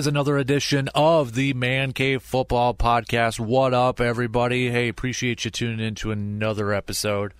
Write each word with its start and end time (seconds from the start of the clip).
Is 0.00 0.06
another 0.06 0.38
edition 0.38 0.88
of 0.94 1.34
the 1.34 1.52
Man 1.52 1.92
Cave 1.92 2.22
Football 2.22 2.72
Podcast. 2.72 3.38
What 3.38 3.74
up, 3.74 4.00
everybody? 4.00 4.70
Hey, 4.70 4.88
appreciate 4.88 5.44
you 5.44 5.50
tuning 5.50 5.86
in 5.86 5.94
to 5.96 6.10
another 6.10 6.72
episode. 6.72 7.34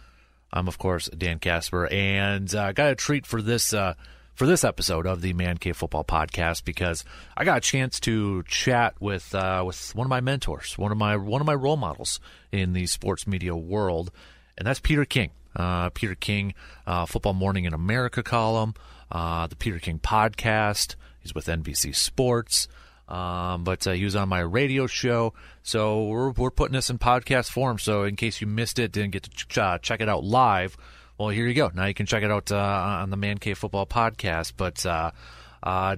I'm, 0.53 0.69
of 0.69 0.77
course, 0.77 1.09
Dan 1.09 1.39
Casper, 1.39 1.87
and 1.87 2.55
I 2.55 2.69
uh, 2.69 2.73
got 2.73 2.91
a 2.91 2.95
treat 2.95 3.25
for 3.25 3.41
this 3.41 3.73
uh, 3.73 3.95
for 4.35 4.47
this 4.47 4.63
episode 4.63 5.07
of 5.07 5.23
the 5.23 5.33
Man 5.33 5.57
Cave 5.57 5.79
Football 5.79 6.05
Podcast 6.05 6.67
because 6.67 7.03
I 7.35 7.45
got 7.45 7.57
a 7.57 7.63
chance 7.63 7.99
to 8.01 8.43
chat 8.43 8.93
with 9.01 9.35
uh, 9.35 9.63
with 9.67 9.95
one 9.95 10.05
of 10.05 10.11
my 10.11 10.21
mentors, 10.21 10.77
one 10.77 10.93
of 10.93 10.99
my 10.99 11.17
one 11.17 11.41
of 11.41 11.47
my 11.47 11.55
role 11.55 11.79
models 11.79 12.21
in 12.53 12.75
the 12.75 12.85
sports 12.89 13.27
media 13.27 13.57
world, 13.57 14.11
and 14.59 14.67
that's 14.67 14.81
Peter 14.81 15.07
King. 15.07 15.31
Uh, 15.55 15.91
Peter 15.91 16.15
King, 16.15 16.55
uh, 16.87 17.07
Football 17.07 17.35
Morning 17.35 17.65
in 17.65 17.75
America 17.75 18.23
column, 18.23 18.75
uh, 19.11 19.47
the 19.47 19.57
Peter 19.57 19.79
King 19.79 19.99
Podcast. 19.99 20.95
He's 21.21 21.35
with 21.35 21.47
NBC 21.47 21.95
Sports. 21.95 22.69
Um, 23.09 23.65
but 23.65 23.85
uh, 23.89 23.93
he 23.93 24.05
was 24.05 24.15
on 24.15 24.29
my 24.29 24.39
radio 24.39 24.87
show, 24.87 25.35
so 25.65 26.05
we're 26.05 26.31
we're 26.31 26.53
putting 26.53 26.75
this 26.75 26.91
in 26.91 26.99
podcast 26.99 27.51
form. 27.51 27.81
So 27.81 28.05
in 28.05 28.15
case 28.15 28.41
you 28.41 28.47
missed 28.47 28.79
it, 28.79 28.93
didn't 28.93 29.11
get 29.11 29.25
to 29.25 29.31
ch- 29.31 29.83
check 29.83 30.01
it 30.01 30.09
out 30.09 30.23
live, 30.23 30.77
well, 31.19 31.31
here 31.31 31.49
you 31.49 31.55
go. 31.55 31.73
Now 31.75 31.87
you 31.87 31.95
can 31.95 32.07
check 32.07 32.23
it 32.23 32.31
out 32.31 32.53
uh, 32.53 32.57
on 32.57 33.11
the 33.11 33.17
Man 33.17 33.39
Cave 33.39 33.59
Football 33.59 33.87
Podcast. 33.87 34.53
But 34.57 34.87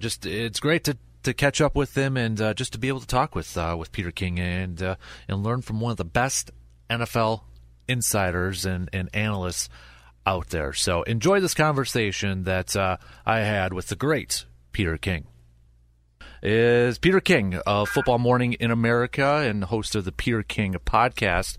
just 0.01 0.25
it's 0.25 0.59
great 0.59 0.85
to 0.85 0.97
to 1.25 1.35
catch 1.35 1.61
up 1.61 1.77
with 1.77 1.95
him 1.95 2.17
and 2.17 2.39
just 2.57 2.73
to 2.73 2.79
be 2.79 2.89
able 2.89 3.01
to 3.01 3.07
talk 3.07 3.35
with 3.35 3.59
with 3.77 3.93
Peter 3.93 4.11
King 4.11 4.41
and 4.41 4.81
and 4.81 5.43
learn 5.43 5.61
from 5.61 5.81
one 5.81 5.91
of 5.91 5.99
the 5.99 6.07
best 6.07 6.51
NFL 6.89 7.43
insiders 7.93 8.67
and, 8.67 8.91
and 8.93 9.09
analysts 9.15 9.69
out 10.27 10.49
there. 10.49 10.73
So 10.73 11.03
enjoy 11.03 11.41
this 11.41 11.55
conversation 11.55 12.45
that 12.45 12.75
I 12.77 13.41
had 13.41 13.73
with 13.73 13.89
the 13.89 13.97
great 13.97 14.45
Peter 14.73 14.97
King. 14.97 15.27
Is 16.43 16.99
Peter 16.99 17.21
King 17.21 17.61
of 17.67 17.89
Football 17.89 18.19
Morning 18.19 18.55
in 18.55 18.73
America 18.73 19.37
and 19.47 19.63
host 19.63 19.95
of 19.95 20.05
the 20.05 20.11
Peter 20.11 20.43
King 20.43 20.75
podcast. 20.85 21.57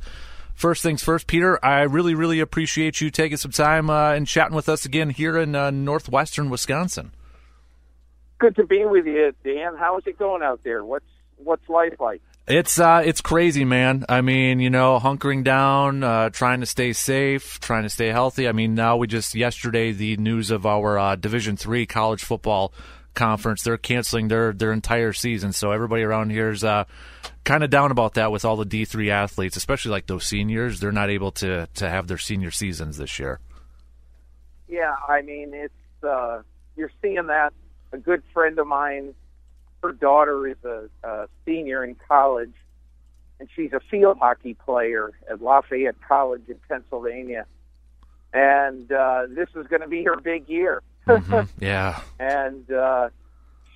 First 0.54 0.84
things 0.84 1.02
first, 1.02 1.26
Peter, 1.26 1.58
I 1.64 1.84
really, 1.84 2.16
really 2.16 2.40
appreciate 2.40 3.00
you 3.00 3.10
taking 3.10 3.38
some 3.38 3.52
time 3.52 3.90
uh, 3.90 4.12
and 4.12 4.28
chatting 4.28 4.56
with 4.56 4.68
us 4.68 4.86
again 4.86 5.10
here 5.10 5.38
in 5.38 5.56
uh, 5.56 5.72
northwestern 5.72 6.50
Wisconsin. 6.50 7.12
Good 8.40 8.58
to 8.58 8.66
be 8.66 8.84
with 8.86 9.06
you, 9.06 9.34
Dan. 9.44 9.76
How's 9.78 10.06
it 10.06 10.20
going 10.20 10.44
out 10.44 10.60
there? 10.64 10.84
What's 10.84 11.06
what's 11.38 11.68
life 11.70 12.00
like? 12.00 12.22
It's 12.46 12.78
uh, 12.78 13.02
it's 13.06 13.22
crazy, 13.22 13.64
man. 13.64 14.04
I 14.10 14.20
mean, 14.20 14.60
you 14.60 14.70
know, 14.70 15.00
hunkering 15.00 15.46
down, 15.46 16.04
uh, 16.04 16.30
trying 16.30 16.60
to 16.60 16.66
stay 16.66 16.92
safe, 16.92 17.60
trying 17.62 17.84
to 17.84 17.90
stay 17.90 18.08
healthy. 18.08 18.50
I 18.50 18.52
mean, 18.52 18.76
now 18.76 18.98
we 18.98 19.08
just 19.08 19.34
yesterday 19.34 19.94
the 19.94 20.18
news 20.18 20.52
of 20.52 20.66
our 20.66 21.00
uh, 21.00 21.16
Division 21.16 21.56
three 21.56 21.86
college 21.86 22.22
football 22.22 22.74
conference. 23.14 23.64
They're 23.64 23.78
canceling 23.78 24.28
their 24.28 24.52
their 24.52 24.74
entire 24.74 25.14
season, 25.14 25.54
so 25.54 25.72
everybody 25.72 26.04
around 26.04 26.32
here 26.32 26.50
is 26.50 26.66
uh, 26.66 26.84
kind 27.46 27.64
of 27.64 27.70
down 27.70 27.92
about 27.92 28.16
that 28.16 28.30
with 28.30 28.44
all 28.44 28.58
the 28.58 28.66
D 28.66 28.84
three 28.84 29.10
athletes, 29.10 29.56
especially 29.56 29.92
like 29.92 30.08
those 30.08 30.26
seniors. 30.26 30.82
They're 30.82 30.92
not 30.92 31.10
able 31.10 31.32
to 31.34 31.70
to 31.76 31.90
have 31.90 32.08
their 32.08 32.18
senior 32.18 32.52
seasons 32.52 32.98
this 32.98 33.20
year. 33.20 33.40
Yeah, 34.68 34.96
I 35.08 35.22
mean 35.22 35.54
it's 35.54 36.04
uh, 36.04 36.42
you're 36.76 36.92
seeing 37.02 37.28
that. 37.28 37.54
A 37.94 37.98
good 37.98 38.24
friend 38.34 38.58
of 38.58 38.66
mine, 38.66 39.14
her 39.84 39.92
daughter 39.92 40.48
is 40.48 40.58
a, 40.64 40.90
a 41.04 41.28
senior 41.46 41.84
in 41.84 41.96
college, 42.08 42.54
and 43.40 43.48
she's 43.56 43.74
a 43.74 43.80
field 43.92 44.18
hockey 44.20 44.56
player 44.56 45.12
at 45.30 45.42
Lafayette 45.42 46.02
College 46.08 46.44
in 46.48 46.56
Pennsylvania. 46.68 47.46
And 48.34 48.92
uh, 48.92 49.28
this 49.30 49.50
is 49.56 49.68
going 49.68 49.82
to 49.82 49.88
be 49.88 50.04
her 50.06 50.16
big 50.16 50.50
year 50.50 50.82
Mm-hmm. 51.08 51.42
Yeah. 51.64 52.00
and 52.20 52.70
uh, 52.72 53.10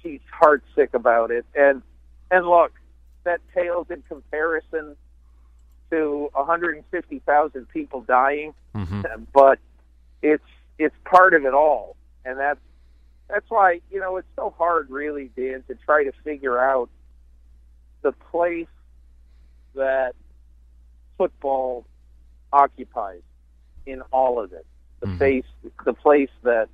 she's 0.01 0.21
heartsick 0.41 0.93
about 0.93 1.31
it. 1.31 1.45
And 1.55 1.81
and 2.31 2.47
look, 2.47 2.73
that 3.23 3.39
pales 3.53 3.87
in 3.89 4.01
comparison 4.03 4.95
to 5.89 6.29
150,000 6.33 7.69
people 7.69 8.01
dying, 8.01 8.53
mm-hmm. 8.75 9.01
but 9.33 9.59
it's 10.21 10.43
it's 10.77 10.95
part 11.05 11.33
of 11.33 11.45
it 11.45 11.53
all, 11.53 11.95
and 12.25 12.39
that's 12.39 12.59
that's 13.29 13.49
why 13.49 13.81
you 13.91 13.99
know 13.99 14.17
it's 14.17 14.27
so 14.35 14.53
hard, 14.57 14.89
really, 14.89 15.31
Dan, 15.35 15.63
to 15.67 15.75
try 15.75 16.03
to 16.03 16.11
figure 16.23 16.59
out 16.59 16.89
the 18.01 18.11
place 18.31 18.67
that 19.75 20.13
football 21.17 21.85
occupies 22.53 23.21
in 23.85 24.01
all 24.11 24.39
of 24.39 24.53
it. 24.53 24.65
The 24.99 25.07
Mhm. 25.07 25.17
place, 25.17 25.45
the 25.85 25.93
place 25.93 26.29
that 26.43 26.69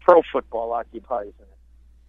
pro 0.00 0.22
football 0.22 0.72
occupies 0.72 1.32
in 1.38 1.44
it. 1.44 1.58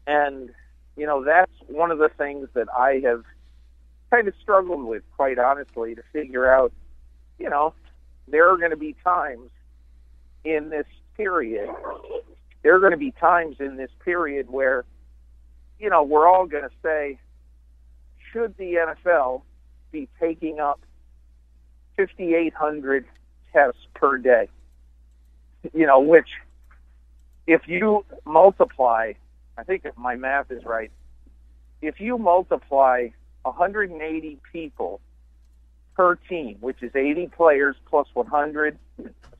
And, 0.07 0.53
you 0.95 1.06
know, 1.06 1.23
that's 1.23 1.51
one 1.68 1.91
of 1.91 1.97
the 1.97 2.09
things 2.09 2.50
that 2.53 2.68
I 2.73 3.00
have 3.00 3.25
kind 4.12 4.28
of 4.28 4.35
struggled 4.41 4.84
with, 4.84 5.03
quite 5.16 5.38
honestly, 5.38 5.95
to 5.95 6.03
figure 6.12 6.51
out, 6.51 6.72
you 7.38 7.50
know, 7.50 7.73
there 8.28 8.50
are 8.50 8.57
going 8.57 8.72
to 8.72 8.78
be 8.78 8.94
times 9.03 9.50
in 10.44 10.69
this 10.69 10.88
period, 11.16 11.69
there 12.62 12.75
are 12.75 12.80
going 12.80 12.92
to 12.92 12.97
be 12.97 13.12
times 13.12 13.58
in 13.59 13.78
this 13.78 13.92
period 14.03 14.50
where, 14.50 14.86
you 15.80 15.90
know, 15.90 16.03
we're 16.03 16.28
all 16.28 16.46
going 16.46 16.64
to 16.64 16.75
say, 16.84 17.20
should 18.31 18.56
the 18.58 18.75
NFL 18.75 19.44
be 19.92 20.08
taking 20.20 20.59
up 20.59 20.80
5,800 21.98 23.06
tests 23.53 23.80
per 23.94 24.18
day? 24.18 24.50
You 25.74 25.88
know, 25.88 26.00
which 26.00 26.28
if 27.48 27.68
you 27.68 28.06
multiply, 28.25 29.14
I 29.58 29.64
think 29.64 29.84
if 29.86 29.98
my 29.98 30.16
math 30.16 30.52
is 30.52 30.64
right, 30.64 30.92
if 31.81 32.00
you 32.00 32.18
multiply 32.18 33.08
180 33.44 34.38
people 34.52 35.02
per 35.96 36.16
team, 36.16 36.58
which 36.62 36.81
is 36.84 36.92
80 36.96 37.28
players 37.36 37.75
plus 37.90 38.08
100 38.14 38.78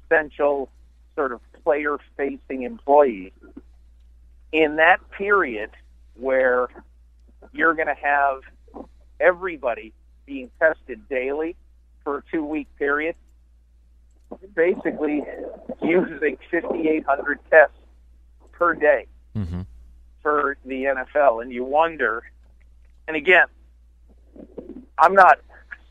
essential 0.06 0.70
sort 1.16 1.32
of 1.32 1.42
player 1.64 1.98
facing 2.18 2.64
employees, 2.64 3.32
in 4.52 4.78
that 4.78 5.00
period 5.12 5.70
where 6.16 6.68
you're 7.54 7.74
going 7.74 7.88
to 7.88 7.94
have 7.94 8.42
everybody 9.20 9.94
being 10.26 10.50
tested 10.60 11.08
daily 11.10 11.56
for 12.04 12.18
a 12.18 12.24
two 12.32 12.44
week 12.44 12.68
period, 12.78 13.16
basically 14.56 15.24
using 15.82 16.38
5,800 16.52 17.40
tests 17.50 17.76
per 18.52 18.74
day 18.74 19.06
Mm-hmm. 19.38 19.62
for 20.22 20.58
the 20.66 20.84
NFL. 20.86 21.44
And 21.44 21.52
you 21.52 21.64
wonder, 21.64 22.24
and 23.08 23.16
again, 23.16 23.46
I'm 24.98 25.14
not 25.14 25.40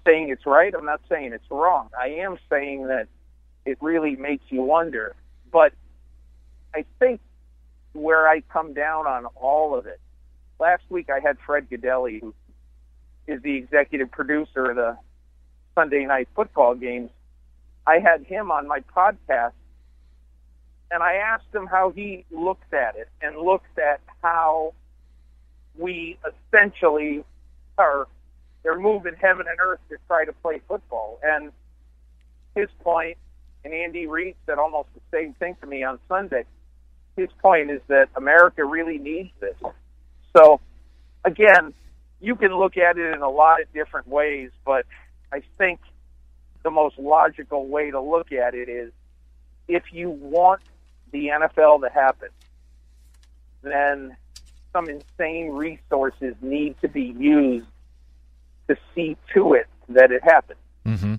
saying 0.05 0.31
it's 0.31 0.45
right, 0.45 0.75
I'm 0.77 0.85
not 0.85 1.01
saying 1.09 1.33
it's 1.33 1.51
wrong. 1.51 1.89
I 1.99 2.09
am 2.09 2.37
saying 2.51 2.89
that 2.89 3.07
it 3.65 3.79
really 3.81 4.17
makes 4.17 4.45
you 4.49 4.63
wonder. 4.63 5.15
But 5.51 5.73
I 6.75 6.85
think 6.99 7.21
where 7.93 8.29
I 8.29 8.41
come 8.41 8.75
down 8.75 9.07
on 9.07 9.27
all 9.37 9.77
of 9.77 9.87
it, 9.87 10.01
last 10.59 10.83
week 10.89 11.09
I 11.11 11.21
had 11.21 11.39
Fred 11.45 11.69
Gaudelli, 11.71 12.21
who 12.21 12.35
is 13.27 13.43
the 13.43 13.57
executive 13.57 14.11
producer 14.11 14.71
of 14.71 14.77
the 14.77 14.99
Sunday 15.75 16.05
night 16.07 16.29
football 16.35 16.75
games. 16.75 17.11
I 17.87 17.99
had 18.01 18.25
him 18.25 18.51
on 18.51 18.67
my 18.67 18.81
podcast 18.81 19.53
and 20.91 21.03
I 21.03 21.15
asked 21.15 21.55
him 21.55 21.67
how 21.67 21.91
he 21.91 22.25
looks 22.31 22.67
at 22.73 22.97
it 22.97 23.09
and 23.21 23.37
looks 23.37 23.69
at 23.77 24.01
how 24.23 24.75
we 25.77 26.19
essentially 26.27 27.25
are 27.77 28.07
they're 28.63 28.79
moving 28.79 29.15
heaven 29.21 29.47
and 29.49 29.59
earth 29.61 29.81
to 29.89 29.97
try 30.07 30.25
to 30.25 30.33
play 30.33 30.61
football. 30.67 31.21
And 31.23 31.53
his 32.55 32.69
point, 32.83 33.17
and 33.65 33.75
Andy 33.75 34.07
Reid 34.07 34.37
said 34.47 34.59
almost 34.59 34.89
the 34.95 35.01
same 35.17 35.35
thing 35.35 35.57
to 35.61 35.67
me 35.67 35.83
on 35.83 35.99
Sunday. 36.09 36.45
His 37.17 37.29
point 37.41 37.71
is 37.71 37.81
that 37.89 38.09
America 38.15 38.65
really 38.65 38.99
needs 38.99 39.31
this. 39.41 39.57
So, 40.37 40.61
again, 41.25 41.75
you 42.21 42.37
can 42.37 42.57
look 42.57 42.77
at 42.77 42.99
it 42.99 43.15
in 43.15 43.23
a 43.23 43.29
lot 43.29 43.61
of 43.61 43.73
different 43.73 44.09
ways, 44.09 44.51
but 44.65 44.87
I 45.33 45.43
think 45.57 45.81
the 46.63 46.71
most 46.71 46.99
logical 46.99 47.67
way 47.67 47.91
to 47.91 48.01
look 48.01 48.33
at 48.33 48.55
it 48.55 48.69
is 48.69 48.93
if 49.67 49.85
you 49.93 50.11
want 50.11 50.61
the 51.13 51.29
NFL 51.29 51.83
to 51.83 51.91
happen, 51.93 52.29
then 53.63 54.17
some 54.73 54.89
insane 54.89 55.51
resources 55.51 56.35
need 56.41 56.81
to 56.81 56.89
be 56.89 57.15
used 57.19 57.67
to 58.69 58.77
see 58.95 59.17
to 59.35 59.55
it 59.55 59.67
that 59.89 60.13
it 60.13 60.23
happens. 60.23 60.61
Mm-hmm. 60.87 61.15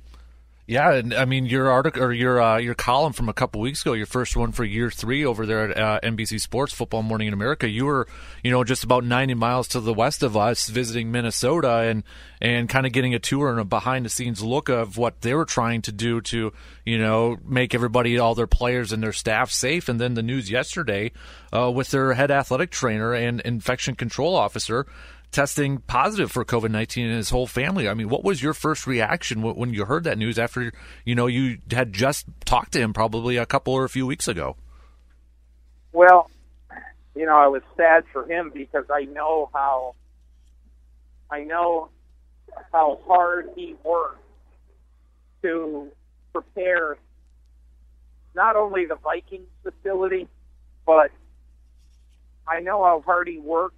Yeah, 0.69 0.94
and 0.94 1.16
I 1.16 1.25
mean 1.25 1.48
your 1.48 1.71
article 1.71 2.04
or 2.04 2.13
your 2.13 2.39
uh, 2.39 2.57
your 2.60 2.75
column 2.75 3.12
from 3.12 3.27
a 3.27 3.33
couple 3.33 3.60
weeks 3.60 3.81
ago, 3.81 3.94
your 3.94 4.06
first 4.06 4.38
one 4.38 4.51
for 4.51 4.63
year 4.63 4.92
three 4.92 5.25
over 5.25 5.48
there 5.48 5.71
at 5.71 5.75
uh, 5.75 6.00
NBC 6.07 6.39
Sports 6.39 6.74
Football 6.74 7.01
Morning 7.01 7.27
in 7.27 7.33
America. 7.33 7.68
You 7.68 7.86
were, 7.86 8.07
you 8.44 8.51
know, 8.51 8.63
just 8.63 8.83
about 8.83 9.04
ninety 9.04 9.33
miles 9.33 9.68
to 9.69 9.80
the 9.80 9.95
west 9.95 10.21
of 10.21 10.38
us, 10.38 10.69
visiting 10.69 11.12
Minnesota 11.12 11.77
and 11.77 12.04
and 12.39 12.69
kind 12.69 12.86
of 12.86 12.92
getting 12.92 13.16
a 13.16 13.19
tour 13.19 13.50
and 13.50 13.60
a 13.60 13.66
behind 13.66 14.06
the 14.06 14.10
scenes 14.10 14.44
look 14.44 14.69
of 14.69 14.95
what 14.95 15.21
they 15.21 15.33
were 15.33 15.44
trying 15.44 15.81
to 15.81 15.92
do 15.92 16.21
to, 16.21 16.54
you 16.86 17.00
know, 17.00 17.38
make 17.44 17.74
everybody, 17.74 18.19
all 18.19 18.36
their 18.36 18.45
players 18.45 18.92
and 18.92 19.01
their 19.01 19.12
staff 19.12 19.50
safe. 19.50 19.89
And 19.89 20.00
then 20.00 20.13
the 20.13 20.21
news 20.21 20.51
yesterday 20.51 21.13
uh, 21.51 21.71
with 21.71 21.89
their 21.89 22.13
head 22.13 22.30
athletic 22.30 22.69
trainer 22.69 23.16
and 23.16 23.42
infection 23.42 23.95
control 23.95 24.36
officer 24.36 24.86
testing 25.31 25.80
positive 25.80 26.31
for 26.31 26.44
COVID 26.44 26.72
nineteen 26.72 27.08
and 27.08 27.16
his 27.16 27.30
whole 27.30 27.48
family. 27.48 27.88
I 27.88 27.94
mean, 27.94 28.10
what 28.10 28.24
was 28.24 28.42
your 28.42 28.54
first 28.54 28.88
reaction 28.88 29.42
when 29.42 29.74
you 29.74 29.86
heard 29.86 30.04
that 30.06 30.18
news 30.18 30.40
after 30.40 30.72
you 31.06 31.16
know 31.16 31.28
you 31.28 31.60
had 31.72 31.94
just 31.94 32.26
talked 32.46 32.74
to 32.74 32.80
him 32.80 32.94
probably 32.94 33.38
a 33.38 33.46
couple 33.46 33.74
or 33.74 33.84
a 33.84 33.90
few 33.90 34.06
weeks 34.06 34.28
ago? 34.28 34.56
Well, 35.92 36.30
you 37.16 37.26
know, 37.26 37.36
I 37.36 37.48
was 37.48 37.62
sad 37.76 38.06
for 38.12 38.26
him 38.26 38.52
because 38.54 38.86
I 38.94 39.06
know 39.06 39.50
how 39.54 39.96
I 41.30 41.44
know 41.44 41.90
how 42.72 43.00
hard 43.08 43.50
he 43.56 43.76
worked 43.84 44.24
to 45.42 45.90
prepare 46.34 46.98
not 48.36 48.56
only 48.56 48.86
the 48.86 48.96
Vikings 48.96 49.48
facility, 49.64 50.28
but 50.86 51.12
I 52.48 52.60
know 52.62 52.84
how 52.84 53.02
hard 53.06 53.28
he 53.28 53.38
worked 53.38 53.76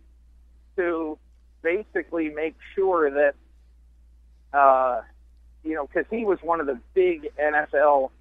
to 0.78 1.18
basically 1.62 2.30
make 2.30 2.56
sure 2.76 3.10
that, 3.10 3.36
uh, 4.54 5.02
you 5.64 5.76
know, 5.76 5.88
because 5.88 6.06
he 6.10 6.26
was 6.26 6.40
one 6.42 6.60
of 6.60 6.68
the 6.68 6.80
big 6.94 7.30
NFL 7.40 8.12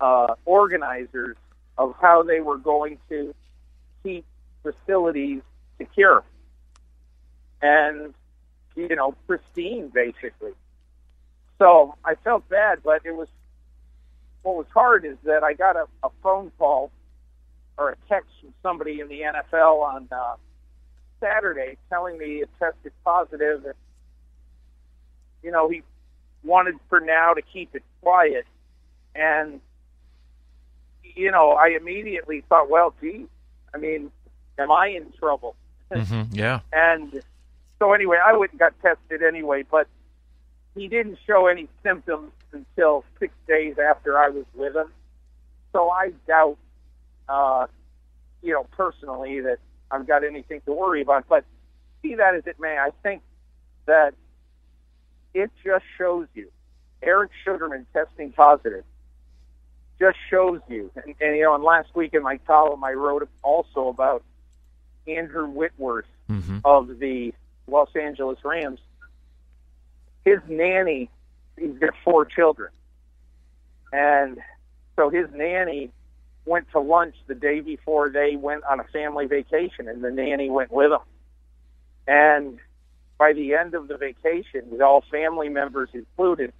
uh, 0.00 0.34
organizers 0.44 1.36
of 1.78 1.94
how 2.00 2.22
they 2.22 2.40
were 2.40 2.58
going 2.58 2.98
to 3.08 3.34
keep 4.02 4.24
facilities 4.62 5.42
secure 5.78 6.24
and, 7.62 8.14
you 8.74 8.94
know, 8.94 9.14
pristine, 9.26 9.88
basically. 9.88 10.52
So 11.58 11.94
I 12.04 12.14
felt 12.16 12.48
bad, 12.48 12.80
but 12.84 13.02
it 13.04 13.12
was 13.12 13.28
what 14.42 14.56
was 14.56 14.66
hard 14.72 15.04
is 15.04 15.16
that 15.24 15.42
I 15.42 15.54
got 15.54 15.76
a, 15.76 15.86
a 16.04 16.08
phone 16.22 16.52
call 16.58 16.92
or 17.76 17.90
a 17.90 17.96
text 18.08 18.30
from 18.40 18.54
somebody 18.62 19.00
in 19.00 19.08
the 19.08 19.22
NFL 19.22 19.82
on 19.82 20.08
uh, 20.12 20.36
Saturday 21.20 21.76
telling 21.90 22.18
me 22.18 22.42
it 22.42 22.50
tested 22.58 22.92
positive. 23.04 23.64
And 23.64 23.74
you 25.42 25.50
know 25.50 25.68
he 25.68 25.82
wanted 26.44 26.76
for 26.88 27.00
now 27.00 27.34
to 27.34 27.42
keep 27.42 27.74
it 27.74 27.82
quiet. 28.02 28.46
And 29.14 29.60
you 31.02 31.30
know 31.30 31.52
I 31.52 31.68
immediately 31.68 32.42
thought 32.48 32.68
well 32.70 32.94
gee 33.00 33.26
I 33.74 33.78
mean 33.78 34.10
am 34.58 34.70
I 34.70 34.88
in 34.88 35.12
trouble? 35.18 35.56
Mm-hmm, 35.92 36.34
yeah. 36.34 36.60
And 36.72 37.22
so 37.78 37.92
anyway 37.92 38.18
I 38.24 38.36
went 38.36 38.52
and 38.52 38.58
got 38.58 38.74
tested 38.82 39.22
anyway 39.22 39.64
but 39.70 39.86
he 40.74 40.88
didn't 40.88 41.18
show 41.26 41.46
any 41.46 41.68
symptoms 41.82 42.32
until 42.52 43.04
six 43.18 43.32
days 43.48 43.76
after 43.78 44.18
I 44.18 44.28
was 44.28 44.44
with 44.54 44.76
him. 44.76 44.92
So 45.72 45.90
I 45.90 46.12
doubt 46.26 46.58
uh 47.28 47.66
you 48.42 48.52
know 48.52 48.64
personally 48.76 49.40
that 49.40 49.58
I've 49.90 50.06
got 50.06 50.24
anything 50.24 50.60
to 50.66 50.72
worry 50.72 51.02
about. 51.02 51.26
But 51.28 51.44
be 52.02 52.14
that 52.16 52.34
as 52.34 52.46
it 52.46 52.56
may, 52.58 52.76
I 52.78 52.90
think 53.02 53.22
that 53.86 54.14
it 55.34 55.50
just 55.64 55.84
shows 55.96 56.26
you 56.34 56.50
Eric 57.02 57.30
Sugarman 57.44 57.86
testing 57.92 58.32
positive 58.32 58.84
just 59.98 60.16
shows 60.30 60.60
you. 60.68 60.90
And, 60.96 61.14
and 61.20 61.36
you 61.36 61.44
know, 61.44 61.54
and 61.54 61.64
last 61.64 61.94
week 61.94 62.14
in 62.14 62.22
my 62.22 62.38
column, 62.38 62.84
I 62.84 62.92
wrote 62.92 63.28
also 63.42 63.88
about 63.88 64.22
Andrew 65.06 65.46
Whitworth 65.46 66.06
mm-hmm. 66.28 66.58
of 66.64 66.98
the 66.98 67.32
Los 67.66 67.88
Angeles 67.94 68.38
Rams. 68.44 68.80
His 70.24 70.38
nanny, 70.48 71.08
he's 71.58 71.78
got 71.78 71.94
four 72.04 72.24
children, 72.24 72.70
and 73.92 74.38
so 74.96 75.08
his 75.08 75.26
nanny 75.32 75.92
went 76.46 76.70
to 76.70 76.80
lunch 76.80 77.16
the 77.26 77.34
day 77.34 77.60
before 77.60 78.08
they 78.08 78.36
went 78.36 78.64
on 78.64 78.80
a 78.80 78.84
family 78.84 79.26
vacation, 79.26 79.88
and 79.88 80.02
the 80.02 80.10
nanny 80.10 80.48
went 80.48 80.72
with 80.72 80.90
them. 80.90 81.00
And 82.06 82.58
by 83.18 83.32
the 83.32 83.54
end 83.54 83.74
of 83.74 83.88
the 83.88 83.96
vacation, 83.96 84.70
with 84.70 84.80
all 84.80 85.02
family 85.10 85.48
members 85.48 85.90
included, 85.92 86.52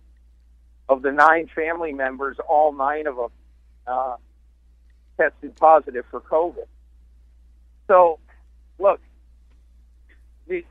of 0.88 1.02
the 1.02 1.12
nine 1.12 1.48
family 1.54 1.92
members, 1.92 2.36
all 2.48 2.72
nine 2.72 3.06
of 3.06 3.16
them 3.16 3.30
uh, 3.86 4.16
tested 5.16 5.56
positive 5.56 6.04
for 6.10 6.20
COVID. 6.20 6.66
So, 7.86 8.18
look, 8.78 9.00
the, 10.48 10.64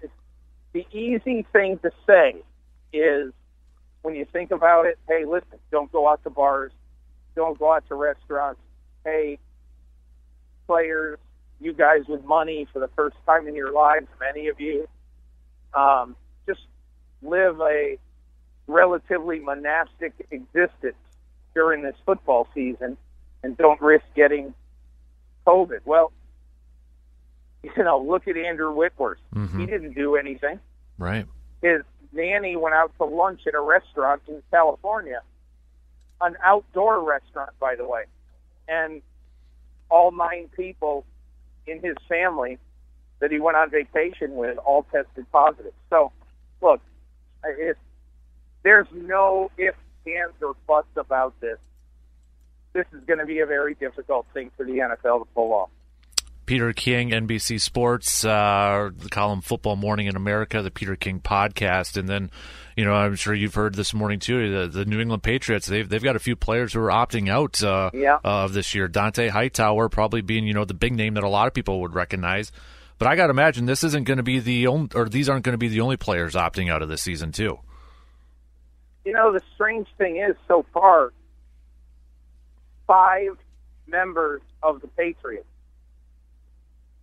the 0.73 0.85
easy 0.91 1.45
thing 1.53 1.79
to 1.79 1.91
say 2.05 2.35
is 2.93 3.33
when 4.01 4.15
you 4.15 4.25
think 4.25 4.51
about 4.51 4.85
it, 4.85 4.97
hey, 5.07 5.25
listen, 5.25 5.59
don't 5.71 5.91
go 5.91 6.07
out 6.07 6.23
to 6.23 6.29
bars, 6.29 6.71
don't 7.35 7.57
go 7.57 7.73
out 7.73 7.87
to 7.87 7.95
restaurants, 7.95 8.59
hey, 9.05 9.39
players, 10.67 11.19
you 11.61 11.71
guys 11.71 12.01
with 12.07 12.25
money 12.25 12.67
for 12.73 12.79
the 12.79 12.89
first 12.89 13.15
time 13.25 13.47
in 13.47 13.55
your 13.55 13.71
lives, 13.71 14.07
many 14.19 14.47
of 14.47 14.59
you, 14.59 14.87
um, 15.73 16.15
just 16.45 16.61
live 17.21 17.61
a 17.61 17.97
relatively 18.67 19.39
monastic 19.39 20.13
existence 20.31 20.95
during 21.53 21.83
this 21.83 21.95
football 22.05 22.47
season 22.53 22.97
and 23.43 23.55
don't 23.55 23.79
risk 23.79 24.03
getting 24.15 24.53
COVID. 25.45 25.81
Well, 25.85 26.11
you 27.63 27.83
know, 27.83 28.01
look 28.01 28.27
at 28.27 28.35
Andrew 28.35 28.73
Whitworth. 28.73 29.19
Mm-hmm. 29.33 29.59
He 29.59 29.65
didn't 29.65 29.93
do 29.93 30.15
anything. 30.15 30.59
Right. 30.97 31.25
His 31.61 31.81
nanny 32.11 32.55
went 32.55 32.75
out 32.75 32.91
to 32.97 33.05
lunch 33.05 33.41
at 33.47 33.53
a 33.53 33.61
restaurant 33.61 34.23
in 34.27 34.41
California, 34.51 35.21
an 36.21 36.35
outdoor 36.43 37.03
restaurant, 37.03 37.51
by 37.59 37.75
the 37.75 37.87
way 37.87 38.05
and 38.67 39.01
all 39.89 40.11
nine 40.11 40.49
people 40.55 41.05
in 41.67 41.81
his 41.81 41.95
family 42.07 42.57
that 43.19 43.31
he 43.31 43.39
went 43.39 43.57
on 43.57 43.69
vacation 43.69 44.35
with 44.35 44.57
all 44.59 44.83
tested 44.91 45.25
positive. 45.31 45.73
So, 45.89 46.11
look, 46.61 46.81
if 47.43 47.77
there's 48.63 48.87
no 48.93 49.51
ifs, 49.57 49.77
ands, 50.05 50.35
or 50.41 50.55
buts 50.67 50.87
about 50.95 51.39
this, 51.39 51.57
this 52.73 52.85
is 52.93 53.03
going 53.05 53.19
to 53.19 53.25
be 53.25 53.39
a 53.39 53.45
very 53.45 53.73
difficult 53.75 54.25
thing 54.33 54.51
for 54.57 54.65
the 54.65 54.73
NFL 54.73 55.19
to 55.19 55.25
pull 55.33 55.53
off. 55.53 55.69
Peter 56.45 56.73
King, 56.73 57.09
NBC 57.09 57.59
Sports, 57.59 58.23
uh, 58.23 58.91
the 58.95 59.09
column 59.09 59.41
Football 59.41 59.75
Morning 59.77 60.05
in 60.05 60.15
America, 60.15 60.61
the 60.61 60.69
Peter 60.69 60.95
King 60.95 61.19
podcast, 61.19 61.97
and 61.97 62.07
then, 62.07 62.29
you 62.77 62.85
know, 62.85 62.93
I'm 62.93 63.15
sure 63.15 63.33
you've 63.33 63.55
heard 63.55 63.73
this 63.73 63.93
morning 63.93 64.19
too. 64.19 64.51
The, 64.51 64.67
the 64.67 64.85
New 64.85 64.99
England 64.99 65.23
Patriots, 65.23 65.65
they've 65.65 65.87
they've 65.87 66.03
got 66.03 66.15
a 66.15 66.19
few 66.19 66.35
players 66.35 66.73
who 66.73 66.81
are 66.81 66.89
opting 66.89 67.29
out 67.29 67.63
uh, 67.63 67.89
yeah. 67.93 68.19
of 68.23 68.53
this 68.53 68.75
year. 68.75 68.87
Dont'a 68.87 69.29
Hightower 69.29 69.89
probably 69.89 70.21
being, 70.21 70.45
you 70.45 70.53
know, 70.53 70.65
the 70.65 70.75
big 70.75 70.93
name 70.93 71.15
that 71.15 71.23
a 71.23 71.29
lot 71.29 71.47
of 71.47 71.53
people 71.53 71.81
would 71.81 71.95
recognize. 71.95 72.51
But 72.97 73.07
I 73.07 73.15
got 73.15 73.27
to 73.27 73.31
imagine 73.31 73.65
this 73.65 73.83
isn't 73.83 74.05
going 74.05 74.17
to 74.17 74.23
be 74.23 74.39
the 74.39 74.67
only, 74.67 74.89
or 74.93 75.09
these 75.09 75.27
aren't 75.27 75.43
going 75.43 75.53
to 75.53 75.57
be 75.57 75.67
the 75.67 75.81
only 75.81 75.97
players 75.97 76.35
opting 76.35 76.71
out 76.71 76.81
of 76.81 76.89
this 76.89 77.01
season 77.01 77.31
too. 77.31 77.59
You 79.03 79.13
know, 79.13 79.33
the 79.33 79.41
strange 79.55 79.87
thing 79.97 80.17
is, 80.17 80.35
so 80.47 80.65
far, 80.73 81.11
five 82.87 83.37
members 83.87 84.41
of 84.63 84.81
the 84.81 84.87
Patriots 84.87 85.45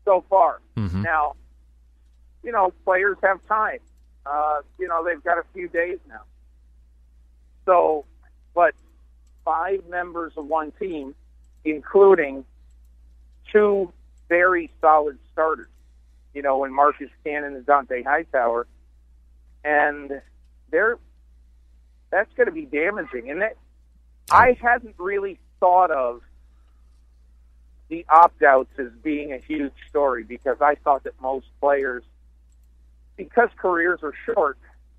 so 0.05 0.25
far. 0.29 0.61
Mm-hmm. 0.77 1.03
Now, 1.03 1.35
you 2.43 2.53
know, 2.53 2.73
players 2.85 3.17
have 3.23 3.47
time. 3.47 3.79
Uh, 4.25 4.61
you 4.79 4.89
know, 4.89 5.05
they've 5.05 5.23
got 5.23 5.39
a 5.39 5.45
few 5.53 5.69
days 5.69 5.99
now. 6.09 6.23
So, 7.67 8.05
but 8.55 8.75
five 9.45 9.85
members 9.89 10.33
of 10.37 10.47
one 10.47 10.73
team, 10.73 11.15
including 11.65 12.45
two 13.51 13.93
very 14.29 14.71
solid 14.81 15.19
starters, 15.33 15.69
you 16.35 16.43
know, 16.43 16.65
in 16.65 16.73
Marcus 16.73 17.11
Cannon 17.25 17.55
and 17.55 17.67
Dont'a 17.67 18.05
Hightower, 18.05 18.67
and 19.65 20.21
they're 20.71 20.99
that's 22.11 22.33
going 22.35 22.47
to 22.47 22.53
be 22.53 22.67
damaging. 22.67 23.31
And 23.31 23.43
that 23.43 23.57
I 24.31 24.57
hadn't 24.61 24.95
really 24.99 25.39
thought 25.61 25.91
of 25.91 26.23
the 27.93 28.07
opt 28.09 28.43
outs 28.43 28.71
as 28.79 28.87
being 29.03 29.35
a 29.35 29.37
huge 29.37 29.75
story 29.91 30.25
because 30.25 30.57
I 30.63 30.77
thought 30.77 31.05
that 31.05 31.13
most 31.21 31.45
players, 31.61 32.03
because 33.19 33.51
careers 33.59 34.01
are 34.03 34.15
short, 34.25 34.57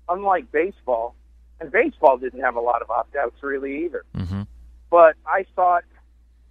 unlike 0.08 0.52
baseball, 0.52 1.16
and 1.58 1.72
baseball 1.72 2.18
didn't 2.18 2.42
have 2.42 2.54
a 2.54 2.60
lot 2.60 2.82
of 2.82 2.90
opt 2.92 3.16
outs 3.16 3.34
really 3.42 3.84
either. 3.86 4.04
Mm-hmm. 4.16 4.42
But 4.90 5.16
I 5.26 5.44
thought 5.56 5.82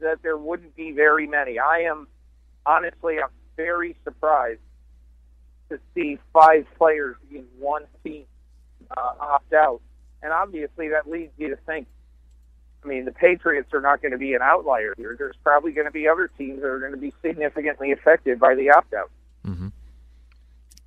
that 0.01 0.21
there 0.21 0.35
wouldn't 0.35 0.75
be 0.75 0.91
very 0.91 1.27
many. 1.27 1.59
I 1.59 1.83
am 1.83 2.07
honestly, 2.65 3.19
I'm 3.21 3.29
very 3.55 3.95
surprised 4.03 4.59
to 5.69 5.79
see 5.95 6.19
five 6.33 6.65
players 6.77 7.15
in 7.31 7.45
one 7.57 7.83
team 8.03 8.25
uh, 8.91 9.13
opt 9.17 9.53
out. 9.53 9.79
and 10.21 10.33
obviously 10.33 10.89
that 10.89 11.09
leads 11.09 11.31
you 11.37 11.51
to 11.51 11.57
think. 11.65 11.87
I 12.83 12.87
mean, 12.87 13.05
the 13.05 13.11
Patriots 13.11 13.73
are 13.73 13.81
not 13.81 14.01
going 14.01 14.11
to 14.11 14.17
be 14.17 14.33
an 14.33 14.41
outlier 14.41 14.93
here. 14.97 15.15
There's 15.17 15.35
probably 15.43 15.71
going 15.71 15.85
to 15.85 15.91
be 15.91 16.07
other 16.07 16.29
teams 16.37 16.61
that 16.61 16.67
are 16.67 16.79
going 16.79 16.91
to 16.91 16.97
be 16.97 17.13
significantly 17.21 17.91
affected 17.91 18.39
by 18.39 18.55
the 18.55 18.71
opt-out. 18.71 19.09
Mm-hmm. 19.45 19.69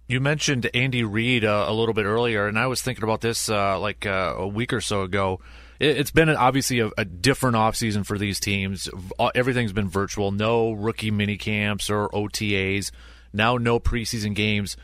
You 0.09 0.21
mentioned 0.21 0.71
Andy 0.73 1.03
Reid 1.03 1.45
uh, 1.45 1.67
a 1.69 1.73
little 1.73 1.95
bit 1.95 2.05
earlier, 2.05 2.47
and 2.47 2.59
I 2.59 2.69
was 2.69 2.81
thinking 2.81 3.03
about 3.03 3.21
this 3.23 3.49
uh, 3.49 3.79
like 3.81 4.07
uh, 4.07 4.35
a 4.39 4.47
week 4.47 4.73
or 4.73 4.81
so 4.81 5.03
ago. 5.03 5.41
It, 5.81 5.97
has 5.97 6.11
been 6.11 6.29
obviously 6.31 6.79
a, 6.79 6.91
a 6.97 7.05
different 7.05 7.57
offseason 7.57 8.07
for 8.07 8.17
these 8.17 8.39
teams. 8.39 8.89
Everything's 9.35 9.73
been 9.73 9.89
virtual, 9.89 10.31
no 10.31 10.73
rookie 10.73 11.11
mini 11.11 11.37
camps 11.37 11.91
or 11.91 12.09
OTAs, 12.11 12.93
now 13.33 13.57
no 13.57 13.81
preseason 13.81 14.35
games. 14.35 14.77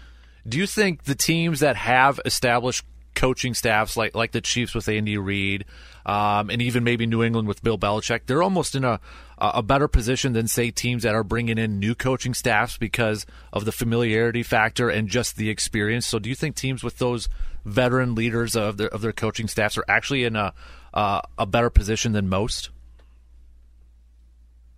Do 0.47 0.59
you 0.59 0.67
think 0.67 1.05
the 1.05 1.15
teams 1.15 1.61
that 1.61 1.77
have 1.77 2.21
established 2.25 2.85
coaching 3.15 3.55
staffs 3.55 3.97
like 3.97 4.15
like 4.15 4.33
the 4.33 4.41
Chiefs 4.41 4.75
with 4.75 4.89
Andy 4.89 5.19
Reid, 5.19 5.65
um, 6.07 6.51
and 6.51 6.63
even 6.63 6.85
maybe 6.85 7.07
New 7.07 7.23
England 7.23 7.49
with 7.49 7.63
Bill 7.63 7.79
Belichick, 7.79 8.23
they're 8.27 8.43
almost 8.43 8.75
in 8.75 8.85
a 8.85 9.01
a 9.39 9.63
better 9.63 9.89
position 9.89 10.35
than 10.35 10.47
say 10.47 10.71
teams 10.71 11.03
that 11.03 11.15
are 11.15 11.25
bringing 11.25 11.59
in 11.59 11.81
new 11.81 11.95
coaching 11.95 12.33
staffs 12.33 12.79
because 12.79 13.27
of 13.53 13.65
the 13.65 13.73
familiarity 13.73 14.43
factor 14.43 14.89
and 14.89 15.09
just 15.09 15.37
the 15.37 15.51
experience. 15.51 16.07
So, 16.07 16.19
do 16.19 16.29
you 16.29 16.37
think 16.37 16.55
teams 16.55 16.85
with 16.85 16.99
those 16.99 17.29
veteran 17.65 18.15
leaders 18.15 18.55
of 18.55 18.77
their 18.77 18.89
of 18.89 19.01
their 19.01 19.13
coaching 19.13 19.49
staffs 19.49 19.77
are 19.77 19.85
actually 19.89 20.25
in 20.25 20.37
a 20.37 20.55
uh, 20.95 21.23
a 21.39 21.47
better 21.47 21.71
position 21.71 22.13
than 22.13 22.29
most? 22.29 22.71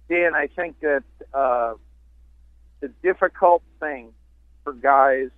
Dan, 0.09 0.35
I 0.35 0.49
think 0.49 0.81
that 0.81 1.03
uh, 1.33 1.75
the 2.81 2.89
difficult 3.03 3.63
thing 3.81 4.13
for 4.63 4.73
guys 4.73 5.31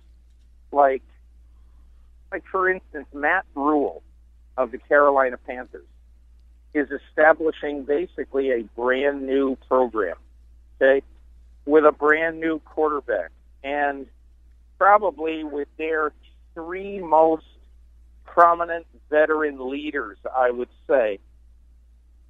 like, 0.71 1.03
like 2.31 2.43
for 2.51 2.69
instance, 2.69 3.07
Matt 3.13 3.45
Rhule 3.55 4.03
of 4.57 4.71
the 4.71 4.77
Carolina 4.77 5.37
Panthers 5.37 5.85
is 6.73 6.87
establishing 6.91 7.83
basically 7.83 8.51
a 8.51 8.63
brand 8.75 9.25
new 9.25 9.55
program, 9.67 10.17
okay, 10.81 11.03
with 11.65 11.85
a 11.85 11.91
brand 11.91 12.39
new 12.39 12.59
quarterback 12.59 13.31
and 13.63 14.07
probably 14.77 15.43
with 15.43 15.67
their 15.77 16.11
three 16.53 16.99
most 16.99 17.45
prominent 18.25 18.85
veteran 19.09 19.69
leaders, 19.69 20.17
I 20.35 20.51
would 20.51 20.69
say. 20.87 21.19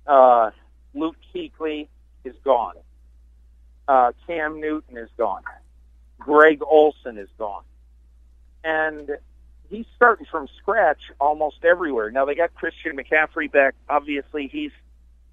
Uh, 0.06 0.52
Luke 0.94 1.18
Kuechly 1.34 1.88
is 2.24 2.36
gone. 2.44 2.76
Uh, 3.88 4.12
Cam 4.26 4.60
Newton 4.60 4.98
is 4.98 5.10
gone. 5.18 5.44
Greg 6.20 6.62
Olsen 6.62 7.18
is 7.18 7.30
gone. 7.38 7.64
And 8.64 9.18
he's 9.70 9.86
starting 9.96 10.26
from 10.30 10.48
scratch 10.58 11.12
almost 11.20 11.64
everywhere. 11.64 12.12
Now 12.12 12.26
they 12.26 12.36
got 12.36 12.54
Christian 12.54 12.98
McCaffrey 12.98 13.52
back. 13.52 13.76
Obviously, 13.90 14.48
he's 14.48 14.72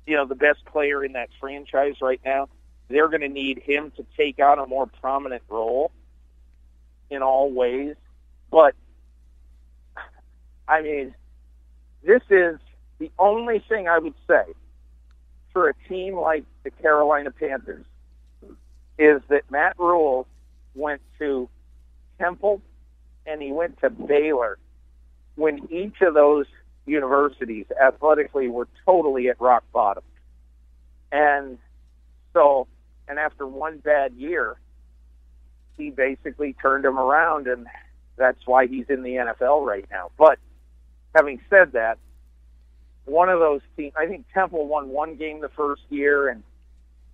you 0.06 0.16
know 0.16 0.26
the 0.26 0.34
best 0.34 0.64
player 0.66 1.04
in 1.04 1.12
that 1.12 1.30
franchise 1.40 1.96
right 2.00 2.20
now. 2.24 2.48
They're 2.88 3.08
going 3.08 3.22
to 3.22 3.28
need 3.28 3.60
him 3.60 3.92
to 3.96 4.04
take 4.16 4.38
on 4.38 4.58
a 4.58 4.66
more 4.66 4.86
prominent 4.86 5.42
role 5.48 5.90
in 7.10 7.22
all 7.22 7.50
ways. 7.50 7.96
But 8.50 8.74
I 10.68 10.82
mean, 10.82 11.14
this 12.02 12.22
is 12.30 12.58
the 12.98 13.10
only 13.18 13.60
thing 13.68 13.88
I 13.88 13.98
would 13.98 14.14
say 14.28 14.44
for 15.52 15.68
a 15.68 15.74
team 15.88 16.16
like 16.16 16.44
the 16.62 16.70
Carolina 16.70 17.30
Panthers 17.30 17.84
is 18.98 19.22
that 19.28 19.50
Matt 19.50 19.78
Rhule 19.78 20.26
went 20.74 21.00
to 21.18 21.48
Temple 22.18 22.60
and 23.26 23.40
he 23.42 23.52
went 23.52 23.80
to 23.80 23.90
Baylor 23.90 24.58
when 25.36 25.68
each 25.70 26.00
of 26.00 26.14
those 26.14 26.46
universities 26.86 27.66
athletically 27.82 28.48
were 28.48 28.68
totally 28.84 29.28
at 29.28 29.40
rock 29.40 29.64
bottom. 29.72 30.02
And 31.10 31.58
so, 32.32 32.66
and 33.08 33.18
after 33.18 33.46
one 33.46 33.78
bad 33.78 34.12
year, 34.14 34.56
he 35.76 35.90
basically 35.90 36.54
turned 36.54 36.84
him 36.84 36.98
around, 36.98 37.46
and 37.46 37.66
that's 38.16 38.46
why 38.46 38.66
he's 38.66 38.86
in 38.88 39.02
the 39.02 39.14
NFL 39.14 39.66
right 39.66 39.86
now. 39.90 40.10
But 40.16 40.38
having 41.14 41.40
said 41.50 41.72
that, 41.72 41.98
one 43.04 43.28
of 43.28 43.38
those 43.38 43.60
teams, 43.76 43.92
I 43.96 44.06
think 44.06 44.26
Temple 44.32 44.66
won 44.66 44.88
one 44.88 45.16
game 45.16 45.40
the 45.40 45.50
first 45.50 45.82
year, 45.90 46.28
and 46.28 46.42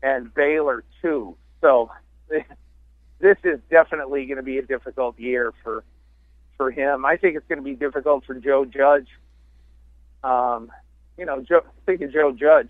and 0.02 0.32
Baylor 0.32 0.84
two. 1.02 1.36
So 1.60 1.90
this 2.28 3.36
is 3.44 3.60
definitely 3.70 4.26
going 4.26 4.36
to 4.36 4.42
be 4.42 4.58
a 4.58 4.62
difficult 4.62 5.18
year 5.18 5.52
for 5.62 5.84
for 6.60 6.70
him. 6.70 7.06
I 7.06 7.16
think 7.16 7.36
it's 7.36 7.46
going 7.48 7.58
to 7.58 7.64
be 7.64 7.74
difficult 7.74 8.26
for 8.26 8.34
Joe 8.34 8.66
Judge. 8.66 9.08
Um, 10.22 10.70
you 11.16 11.24
know, 11.24 11.40
Joe, 11.40 11.62
think 11.86 12.02
of 12.02 12.12
Joe 12.12 12.32
Judge, 12.32 12.68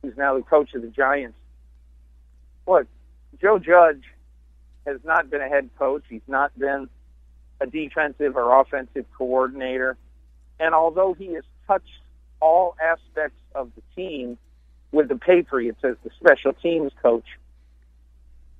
who's 0.00 0.16
now 0.16 0.34
the 0.34 0.42
coach 0.42 0.72
of 0.72 0.80
the 0.80 0.88
Giants. 0.88 1.36
Look, 2.66 2.86
Joe 3.38 3.58
Judge 3.58 4.02
has 4.86 4.96
not 5.04 5.28
been 5.28 5.42
a 5.42 5.48
head 5.48 5.68
coach. 5.78 6.04
He's 6.08 6.26
not 6.26 6.58
been 6.58 6.88
a 7.60 7.66
defensive 7.66 8.34
or 8.34 8.62
offensive 8.62 9.04
coordinator. 9.18 9.98
And 10.58 10.74
although 10.74 11.12
he 11.12 11.34
has 11.34 11.44
touched 11.66 12.00
all 12.40 12.76
aspects 12.82 13.42
of 13.54 13.70
the 13.76 13.82
team 13.94 14.38
with 14.90 15.08
the 15.08 15.16
Patriots 15.16 15.80
as 15.84 15.96
the 16.02 16.08
special 16.18 16.54
teams 16.54 16.92
coach, 17.02 17.26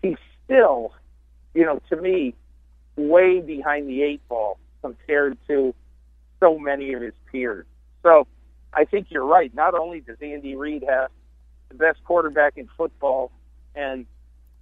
he's 0.02 0.18
still, 0.44 0.92
you 1.54 1.64
know, 1.64 1.80
to 1.88 1.96
me, 1.96 2.34
way 2.98 3.40
behind 3.40 3.88
the 3.88 4.02
eight 4.02 4.26
ball 4.28 4.58
compared 4.82 5.38
to 5.48 5.74
so 6.40 6.58
many 6.58 6.92
of 6.92 7.02
his 7.02 7.14
peers. 7.30 7.66
So 8.02 8.26
I 8.72 8.84
think 8.84 9.08
you're 9.10 9.26
right. 9.26 9.54
Not 9.54 9.74
only 9.74 10.00
does 10.00 10.18
Andy 10.20 10.54
Reid 10.54 10.84
have 10.88 11.10
the 11.68 11.74
best 11.74 12.02
quarterback 12.04 12.56
in 12.56 12.68
football 12.76 13.30
and 13.74 14.06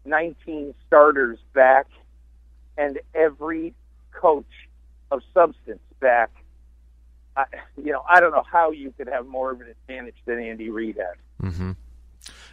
19 0.05 0.75
starters 0.87 1.39
back 1.53 1.87
and 2.79 3.01
every 3.15 3.75
coach 4.13 4.45
of 5.11 5.23
substance 5.35 5.81
back 6.01 6.31
I, 7.37 7.45
you 7.77 7.93
know, 7.93 8.03
I 8.09 8.21
don't 8.21 8.33
know 8.33 8.45
how 8.51 8.71
you 8.71 8.93
could 8.97 9.09
have 9.09 9.27
more 9.27 9.51
of 9.51 9.61
an 9.61 9.69
advantage 9.69 10.17
than 10.25 10.41
Andy 10.41 10.71
Reid 10.71 10.97
has. 10.97 11.53
Mm-hmm. 11.53 11.73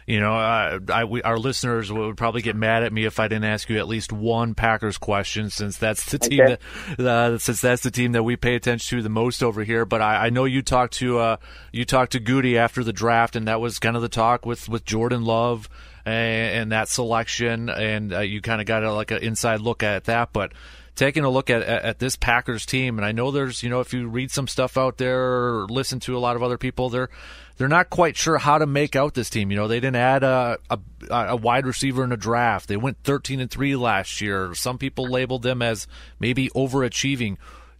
You 0.06 0.20
know, 0.20 0.34
uh, 0.34 0.80
I, 0.92 1.04
we, 1.04 1.22
our 1.22 1.38
listeners 1.38 1.90
would 1.90 2.16
probably 2.16 2.42
get 2.42 2.56
mad 2.56 2.82
at 2.82 2.92
me 2.92 3.04
if 3.06 3.18
I 3.18 3.28
didn't 3.28 3.44
ask 3.44 3.68
you 3.70 3.78
at 3.78 3.88
least 3.88 4.12
one 4.12 4.54
Packers 4.54 4.98
question, 4.98 5.48
since 5.48 5.78
that's 5.78 6.10
the 6.10 6.18
team 6.18 6.42
okay. 6.42 6.56
that 6.98 7.06
uh, 7.06 7.38
since 7.38 7.60
that's 7.60 7.82
the 7.82 7.90
team 7.90 8.12
that 8.12 8.22
we 8.22 8.36
pay 8.36 8.54
attention 8.54 8.98
to 8.98 9.02
the 9.02 9.08
most 9.08 9.42
over 9.42 9.64
here. 9.64 9.84
But 9.84 10.02
I, 10.02 10.26
I 10.26 10.30
know 10.30 10.44
you 10.44 10.60
talked 10.62 10.94
to 10.94 11.18
uh, 11.18 11.36
you 11.72 11.84
talked 11.84 12.12
to 12.12 12.20
Gutey 12.20 12.56
after 12.56 12.84
the 12.84 12.92
draft, 12.92 13.34
and 13.34 13.48
that 13.48 13.60
was 13.60 13.78
kind 13.78 13.96
of 13.96 14.02
the 14.02 14.08
talk 14.08 14.44
with 14.44 14.68
with 14.68 14.84
Jordan 14.84 15.24
Love 15.24 15.68
and, 16.04 16.56
and 16.56 16.72
that 16.72 16.88
selection, 16.88 17.70
and 17.70 18.12
uh, 18.12 18.20
you 18.20 18.42
kind 18.42 18.60
of 18.60 18.66
got 18.66 18.84
a, 18.84 18.92
like 18.92 19.10
an 19.10 19.22
inside 19.22 19.60
look 19.60 19.82
at 19.82 20.04
that, 20.04 20.32
but 20.32 20.52
taking 20.94 21.24
a 21.24 21.30
look 21.30 21.50
at, 21.50 21.62
at, 21.62 21.82
at 21.82 21.98
this 21.98 22.16
Packers 22.16 22.66
team, 22.66 22.98
and 22.98 23.04
I 23.04 23.12
know 23.12 23.30
there's 23.30 23.62
you 23.62 23.70
know 23.70 23.80
if 23.80 23.92
you 23.92 24.08
read 24.08 24.30
some 24.30 24.48
stuff 24.48 24.76
out 24.76 24.98
there 24.98 25.20
or 25.20 25.66
listen 25.68 26.00
to 26.00 26.16
a 26.16 26.20
lot 26.20 26.36
of 26.36 26.42
other 26.42 26.58
people, 26.58 26.88
they're 26.90 27.08
they're 27.56 27.68
not 27.68 27.90
quite 27.90 28.16
sure 28.16 28.38
how 28.38 28.58
to 28.58 28.66
make 28.66 28.96
out 28.96 29.14
this 29.14 29.30
team. 29.30 29.50
You 29.50 29.56
know, 29.56 29.68
they 29.68 29.80
didn't 29.80 29.96
add 29.96 30.22
a, 30.24 30.58
a, 30.70 30.78
a 31.10 31.36
wide 31.36 31.66
receiver 31.66 32.02
in 32.02 32.12
a 32.12 32.16
draft. 32.16 32.68
They 32.68 32.76
went 32.76 32.98
13 33.04 33.40
and 33.40 33.50
three 33.50 33.76
last 33.76 34.20
year. 34.20 34.54
Some 34.54 34.78
people 34.78 35.06
labeled 35.06 35.42
them 35.42 35.62
as 35.62 35.86
maybe 36.18 36.48
overachieving. 36.50 37.36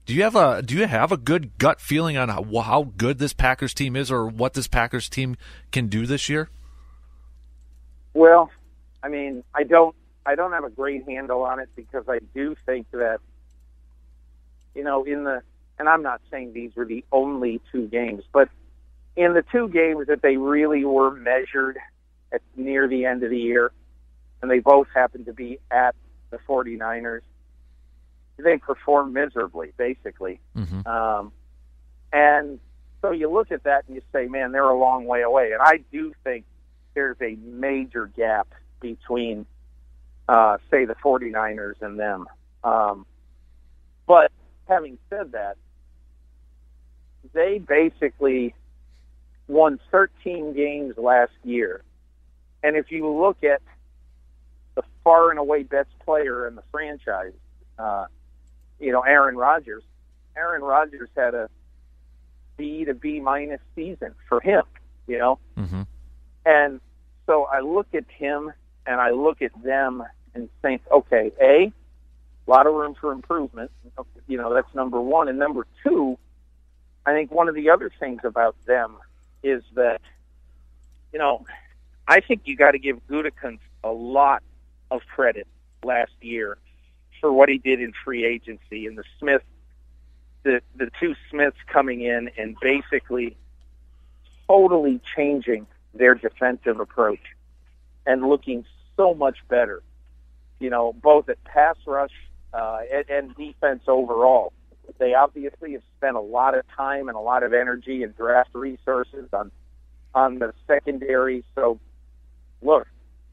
Do 0.06 0.14
you 0.14 0.22
have 0.22 0.36
a 0.36 0.62
do 0.62 0.76
you 0.76 0.86
have 0.86 1.12
a 1.12 1.16
good 1.16 1.56
gut 1.58 1.80
feeling 1.80 2.16
on 2.16 2.28
how, 2.28 2.44
how 2.60 2.92
good 2.96 3.18
this 3.18 3.32
Packers 3.32 3.74
team 3.74 3.96
is, 3.96 4.10
or 4.10 4.26
what 4.26 4.54
this 4.54 4.68
Packers 4.68 5.08
team 5.08 5.36
can 5.72 5.86
do 5.88 6.06
this 6.06 6.28
year? 6.28 6.50
Well, 8.12 8.50
I 9.02 9.08
mean, 9.08 9.42
I 9.54 9.64
don't 9.64 9.96
I 10.26 10.34
don't 10.34 10.52
have 10.52 10.64
a 10.64 10.70
great 10.70 11.06
handle 11.08 11.42
on 11.42 11.60
it 11.60 11.68
because 11.76 12.04
I 12.08 12.20
do 12.34 12.56
think 12.66 12.90
that, 12.92 13.20
you 14.74 14.82
know, 14.82 15.04
in 15.04 15.24
the, 15.24 15.42
and 15.78 15.88
I'm 15.88 16.02
not 16.02 16.20
saying 16.30 16.52
these 16.52 16.74
were 16.76 16.84
the 16.84 17.04
only 17.12 17.60
two 17.72 17.86
games, 17.88 18.24
but 18.32 18.48
in 19.16 19.34
the 19.34 19.44
two 19.52 19.68
games 19.68 20.06
that 20.08 20.22
they 20.22 20.36
really 20.36 20.84
were 20.84 21.10
measured 21.10 21.78
at 22.32 22.42
near 22.56 22.88
the 22.88 23.04
end 23.04 23.22
of 23.22 23.30
the 23.30 23.38
year, 23.38 23.72
and 24.40 24.50
they 24.50 24.60
both 24.60 24.88
happened 24.94 25.26
to 25.26 25.32
be 25.32 25.58
at 25.70 25.94
the 26.30 26.38
49ers, 26.48 27.20
they 28.36 28.58
performed 28.58 29.14
miserably, 29.14 29.72
basically. 29.76 30.40
Mm-hmm. 30.56 30.86
Um, 30.86 31.32
and 32.12 32.58
so 33.02 33.12
you 33.12 33.30
look 33.30 33.52
at 33.52 33.64
that 33.64 33.84
and 33.86 33.96
you 33.96 34.02
say, 34.12 34.26
man, 34.26 34.52
they're 34.52 34.64
a 34.64 34.78
long 34.78 35.06
way 35.06 35.22
away. 35.22 35.52
And 35.52 35.60
I 35.62 35.84
do 35.92 36.12
think 36.24 36.44
there's 36.94 37.16
a 37.20 37.36
major 37.36 38.06
gap 38.06 38.48
between 38.80 39.46
uh, 40.28 40.58
say 40.70 40.84
the 40.84 40.94
49ers 40.94 41.80
and 41.80 41.98
them. 41.98 42.26
Um, 42.62 43.06
but 44.06 44.32
having 44.68 44.98
said 45.10 45.32
that, 45.32 45.56
they 47.32 47.58
basically 47.58 48.54
won 49.48 49.78
13 49.90 50.54
games 50.54 50.96
last 50.96 51.32
year. 51.42 51.82
And 52.62 52.76
if 52.76 52.90
you 52.90 53.08
look 53.08 53.44
at 53.44 53.60
the 54.74 54.82
far 55.02 55.30
and 55.30 55.38
away 55.38 55.62
best 55.62 55.90
player 56.04 56.46
in 56.46 56.54
the 56.54 56.62
franchise, 56.70 57.34
uh, 57.78 58.06
you 58.80 58.92
know, 58.92 59.02
Aaron 59.02 59.36
Rodgers, 59.36 59.82
Aaron 60.36 60.62
Rodgers 60.62 61.08
had 61.16 61.34
a 61.34 61.48
B 62.56 62.84
to 62.84 62.94
B 62.94 63.20
minus 63.20 63.60
season 63.74 64.14
for 64.28 64.40
him, 64.40 64.62
you 65.06 65.18
know? 65.18 65.38
Mm-hmm. 65.56 65.82
And 66.46 66.80
so 67.26 67.44
I 67.44 67.60
look 67.60 67.88
at 67.94 68.04
him 68.08 68.52
and 68.86 69.00
I 69.00 69.10
look 69.10 69.42
at 69.42 69.50
them 69.62 70.02
and 70.34 70.48
think, 70.62 70.82
okay, 70.90 71.32
A, 71.40 71.72
a 72.46 72.50
lot 72.50 72.66
of 72.66 72.74
room 72.74 72.94
for 73.00 73.12
improvement. 73.12 73.70
You 74.26 74.36
know, 74.36 74.52
that's 74.52 74.72
number 74.74 75.00
one. 75.00 75.28
And 75.28 75.38
number 75.38 75.66
two, 75.82 76.18
I 77.06 77.12
think 77.12 77.30
one 77.30 77.48
of 77.48 77.54
the 77.54 77.70
other 77.70 77.90
things 77.98 78.20
about 78.24 78.56
them 78.66 78.96
is 79.42 79.62
that, 79.74 80.00
you 81.12 81.18
know, 81.18 81.44
I 82.06 82.20
think 82.20 82.42
you 82.44 82.56
got 82.56 82.72
to 82.72 82.78
give 82.78 83.06
Gutekunst 83.06 83.60
a 83.82 83.90
lot 83.90 84.42
of 84.90 85.02
credit 85.14 85.46
last 85.82 86.12
year 86.20 86.58
for 87.20 87.32
what 87.32 87.48
he 87.48 87.58
did 87.58 87.80
in 87.80 87.92
free 88.04 88.24
agency 88.24 88.86
and 88.86 88.98
the 88.98 89.04
Smith, 89.18 89.42
the 90.42 90.60
the 90.76 90.90
two 91.00 91.14
Smiths 91.30 91.56
coming 91.66 92.02
in 92.02 92.30
and 92.36 92.56
basically 92.60 93.36
totally 94.46 95.00
changing 95.16 95.66
their 95.94 96.14
defensive 96.14 96.80
approach 96.80 97.20
and 98.06 98.26
looking 98.26 98.64
so 98.96 99.14
much 99.14 99.38
better. 99.48 99.82
You 100.60 100.70
know, 100.70 100.92
both 100.92 101.28
at 101.28 101.42
pass 101.44 101.76
rush 101.86 102.12
uh, 102.52 102.78
and, 102.92 103.04
and 103.08 103.36
defense 103.36 103.82
overall. 103.86 104.52
They 104.98 105.14
obviously 105.14 105.72
have 105.72 105.82
spent 105.96 106.16
a 106.16 106.20
lot 106.20 106.56
of 106.56 106.64
time 106.76 107.08
and 107.08 107.16
a 107.16 107.20
lot 107.20 107.42
of 107.42 107.52
energy 107.52 108.02
and 108.02 108.16
draft 108.16 108.50
resources 108.54 109.28
on 109.32 109.50
on 110.14 110.38
the 110.38 110.54
secondary. 110.66 111.44
So, 111.54 111.80
look, 112.62 112.86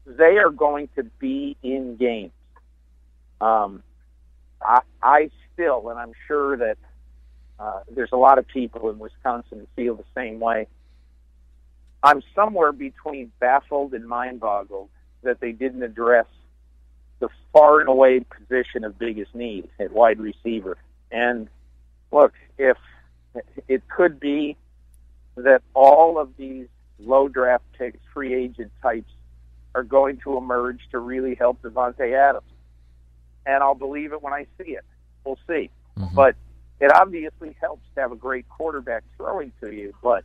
they 0.04 0.38
are 0.38 0.50
going 0.50 0.88
to 0.96 1.04
be 1.04 1.56
in 1.62 1.96
games. 1.96 2.32
Um, 3.40 3.82
I, 4.60 4.80
I 5.02 5.30
still, 5.52 5.88
and 5.90 5.98
I'm 5.98 6.12
sure 6.26 6.56
that 6.56 6.78
uh, 7.58 7.80
there's 7.90 8.12
a 8.12 8.16
lot 8.16 8.38
of 8.38 8.46
people 8.48 8.90
in 8.90 8.98
Wisconsin 8.98 9.60
who 9.60 9.66
feel 9.76 9.94
the 9.94 10.04
same 10.14 10.40
way. 10.40 10.66
I'm 12.02 12.22
somewhere 12.34 12.72
between 12.72 13.30
baffled 13.38 13.94
and 13.94 14.06
mind 14.08 14.40
boggled 14.40 14.88
that 15.22 15.40
they 15.40 15.52
didn't 15.52 15.82
address 15.82 16.26
the 17.20 17.28
far 17.52 17.80
and 17.80 17.88
away 17.88 18.20
position 18.20 18.84
of 18.84 18.98
biggest 18.98 19.34
need 19.34 19.68
at 19.78 19.92
wide 19.92 20.18
receiver. 20.18 20.76
And 21.10 21.48
look, 22.10 22.34
if 22.58 22.76
it 23.68 23.88
could 23.88 24.18
be 24.18 24.56
that 25.36 25.62
all 25.74 26.18
of 26.18 26.36
these 26.36 26.66
low 26.98 27.28
draft 27.28 27.64
picks, 27.78 27.98
free 28.12 28.34
agent 28.34 28.72
types, 28.82 29.10
are 29.74 29.82
going 29.82 30.18
to 30.18 30.36
emerge 30.36 30.80
to 30.90 30.98
really 30.98 31.34
help 31.34 31.62
Davante 31.62 32.12
Adams. 32.12 32.44
And 33.46 33.62
I'll 33.62 33.74
believe 33.74 34.12
it 34.12 34.22
when 34.22 34.32
I 34.32 34.46
see 34.58 34.72
it. 34.72 34.84
We'll 35.24 35.38
see. 35.46 35.70
Mhm. 35.98 36.14
But 36.14 36.36
it 36.80 36.92
obviously 36.92 37.56
helps 37.60 37.86
to 37.94 38.00
have 38.00 38.12
a 38.12 38.16
great 38.16 38.48
quarterback 38.48 39.04
throwing 39.16 39.52
to 39.60 39.72
you. 39.72 39.94
But 40.02 40.24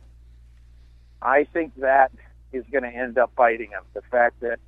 I 1.22 1.44
think 1.44 1.74
that 1.76 2.12
is 2.52 2.64
going 2.70 2.84
to 2.84 2.90
end 2.90 3.18
up 3.18 3.34
biting 3.34 3.70
them. 3.70 3.84
The 3.94 4.02
fact 4.02 4.40
that 4.40 4.58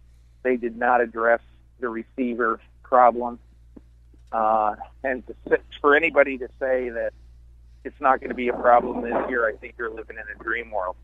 they 0.42 0.56
did 0.56 0.76
not 0.76 1.00
address 1.00 1.40
the 1.80 1.88
receiver 1.88 2.60
problem. 2.82 3.38
Uh, 4.32 4.76
and 5.02 5.24
to, 5.48 5.58
for 5.80 5.96
anybody 5.96 6.38
to 6.38 6.48
say 6.58 6.88
that 6.90 7.12
it's 7.84 8.00
not 8.00 8.20
going 8.20 8.28
to 8.28 8.34
be 8.34 8.48
a 8.48 8.52
problem 8.52 9.02
this 9.02 9.14
year, 9.28 9.48
I 9.48 9.56
think 9.56 9.74
you're 9.78 9.90
living 9.90 10.16
in 10.16 10.40
a 10.40 10.42
dream 10.42 10.70
world. 10.70 10.96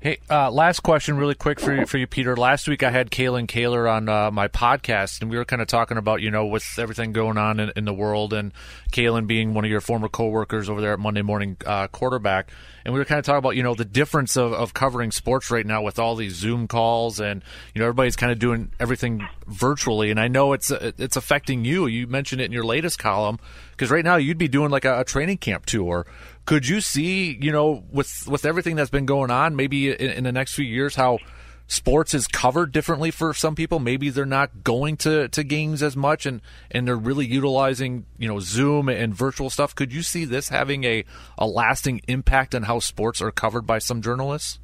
Hey, 0.00 0.18
uh, 0.30 0.50
last 0.50 0.80
question, 0.80 1.16
really 1.16 1.34
quick 1.34 1.60
for 1.60 1.74
you, 1.74 1.86
for 1.86 1.98
you, 1.98 2.06
Peter. 2.06 2.36
Last 2.36 2.68
week 2.68 2.82
I 2.82 2.90
had 2.90 3.10
Kalyn 3.10 3.46
Kahler 3.46 3.90
on 3.90 4.08
uh, 4.08 4.30
my 4.30 4.48
podcast, 4.48 5.20
and 5.20 5.30
we 5.30 5.36
were 5.36 5.44
kind 5.44 5.60
of 5.60 5.68
talking 5.68 5.96
about 5.96 6.22
you 6.22 6.30
know 6.30 6.46
with 6.46 6.78
everything 6.78 7.12
going 7.12 7.36
on 7.36 7.60
in, 7.60 7.72
in 7.76 7.84
the 7.84 7.92
world, 7.92 8.32
and 8.32 8.52
Kalyn 8.92 9.26
being 9.26 9.54
one 9.54 9.64
of 9.64 9.70
your 9.70 9.80
former 9.80 10.08
coworkers 10.08 10.70
over 10.70 10.80
there 10.80 10.92
at 10.92 10.98
Monday 10.98 11.22
Morning 11.22 11.56
uh, 11.66 11.88
Quarterback, 11.88 12.50
and 12.84 12.94
we 12.94 13.00
were 13.00 13.04
kind 13.04 13.18
of 13.18 13.24
talking 13.24 13.38
about 13.38 13.56
you 13.56 13.62
know 13.62 13.74
the 13.74 13.84
difference 13.84 14.36
of, 14.36 14.52
of 14.52 14.72
covering 14.72 15.10
sports 15.10 15.50
right 15.50 15.66
now 15.66 15.82
with 15.82 15.98
all 15.98 16.14
these 16.14 16.34
Zoom 16.34 16.68
calls, 16.68 17.20
and 17.20 17.42
you 17.74 17.80
know 17.80 17.86
everybody's 17.86 18.16
kind 18.16 18.32
of 18.32 18.38
doing 18.38 18.70
everything 18.80 19.26
virtually, 19.46 20.10
and 20.10 20.20
I 20.20 20.28
know 20.28 20.52
it's 20.52 20.70
it's 20.70 21.16
affecting 21.16 21.64
you. 21.64 21.86
You 21.86 22.06
mentioned 22.06 22.40
it 22.40 22.46
in 22.46 22.52
your 22.52 22.64
latest 22.64 22.98
column 22.98 23.38
because 23.72 23.90
right 23.90 24.04
now 24.04 24.16
you'd 24.16 24.38
be 24.38 24.48
doing 24.48 24.70
like 24.70 24.84
a, 24.84 25.00
a 25.00 25.04
training 25.04 25.38
camp 25.38 25.66
tour 25.66 26.06
could 26.48 26.66
you 26.66 26.80
see, 26.80 27.38
you 27.42 27.52
know, 27.52 27.84
with 27.92 28.26
with 28.26 28.46
everything 28.46 28.74
that's 28.74 28.88
been 28.88 29.04
going 29.04 29.30
on, 29.30 29.54
maybe 29.54 29.90
in, 29.90 30.10
in, 30.12 30.24
the 30.24 30.32
next 30.32 30.54
few 30.54 30.64
years, 30.64 30.94
how 30.94 31.18
sports 31.66 32.14
is 32.14 32.26
covered 32.26 32.72
differently 32.72 33.10
for 33.10 33.34
some 33.34 33.54
people? 33.54 33.78
Maybe 33.80 34.08
they're 34.08 34.24
not 34.24 34.64
going 34.64 34.96
to, 34.98 35.28
to 35.28 35.44
games 35.44 35.82
as 35.82 35.94
much, 35.94 36.24
and 36.24 36.40
and 36.70 36.88
they're 36.88 36.96
really 36.96 37.26
utilizing, 37.26 38.06
you 38.16 38.28
know, 38.28 38.40
Zoom 38.40 38.88
and 38.88 39.14
virtual 39.14 39.50
stuff. 39.50 39.74
Could 39.74 39.92
you 39.92 40.02
see 40.02 40.24
this 40.24 40.48
having 40.48 40.84
a 40.84 41.04
a 41.36 41.46
lasting 41.46 42.00
impact 42.08 42.54
on 42.54 42.62
how 42.62 42.78
sports 42.78 43.20
are 43.20 43.30
covered 43.30 43.66
by 43.66 43.78
some 43.78 44.00
journalists? 44.00 44.58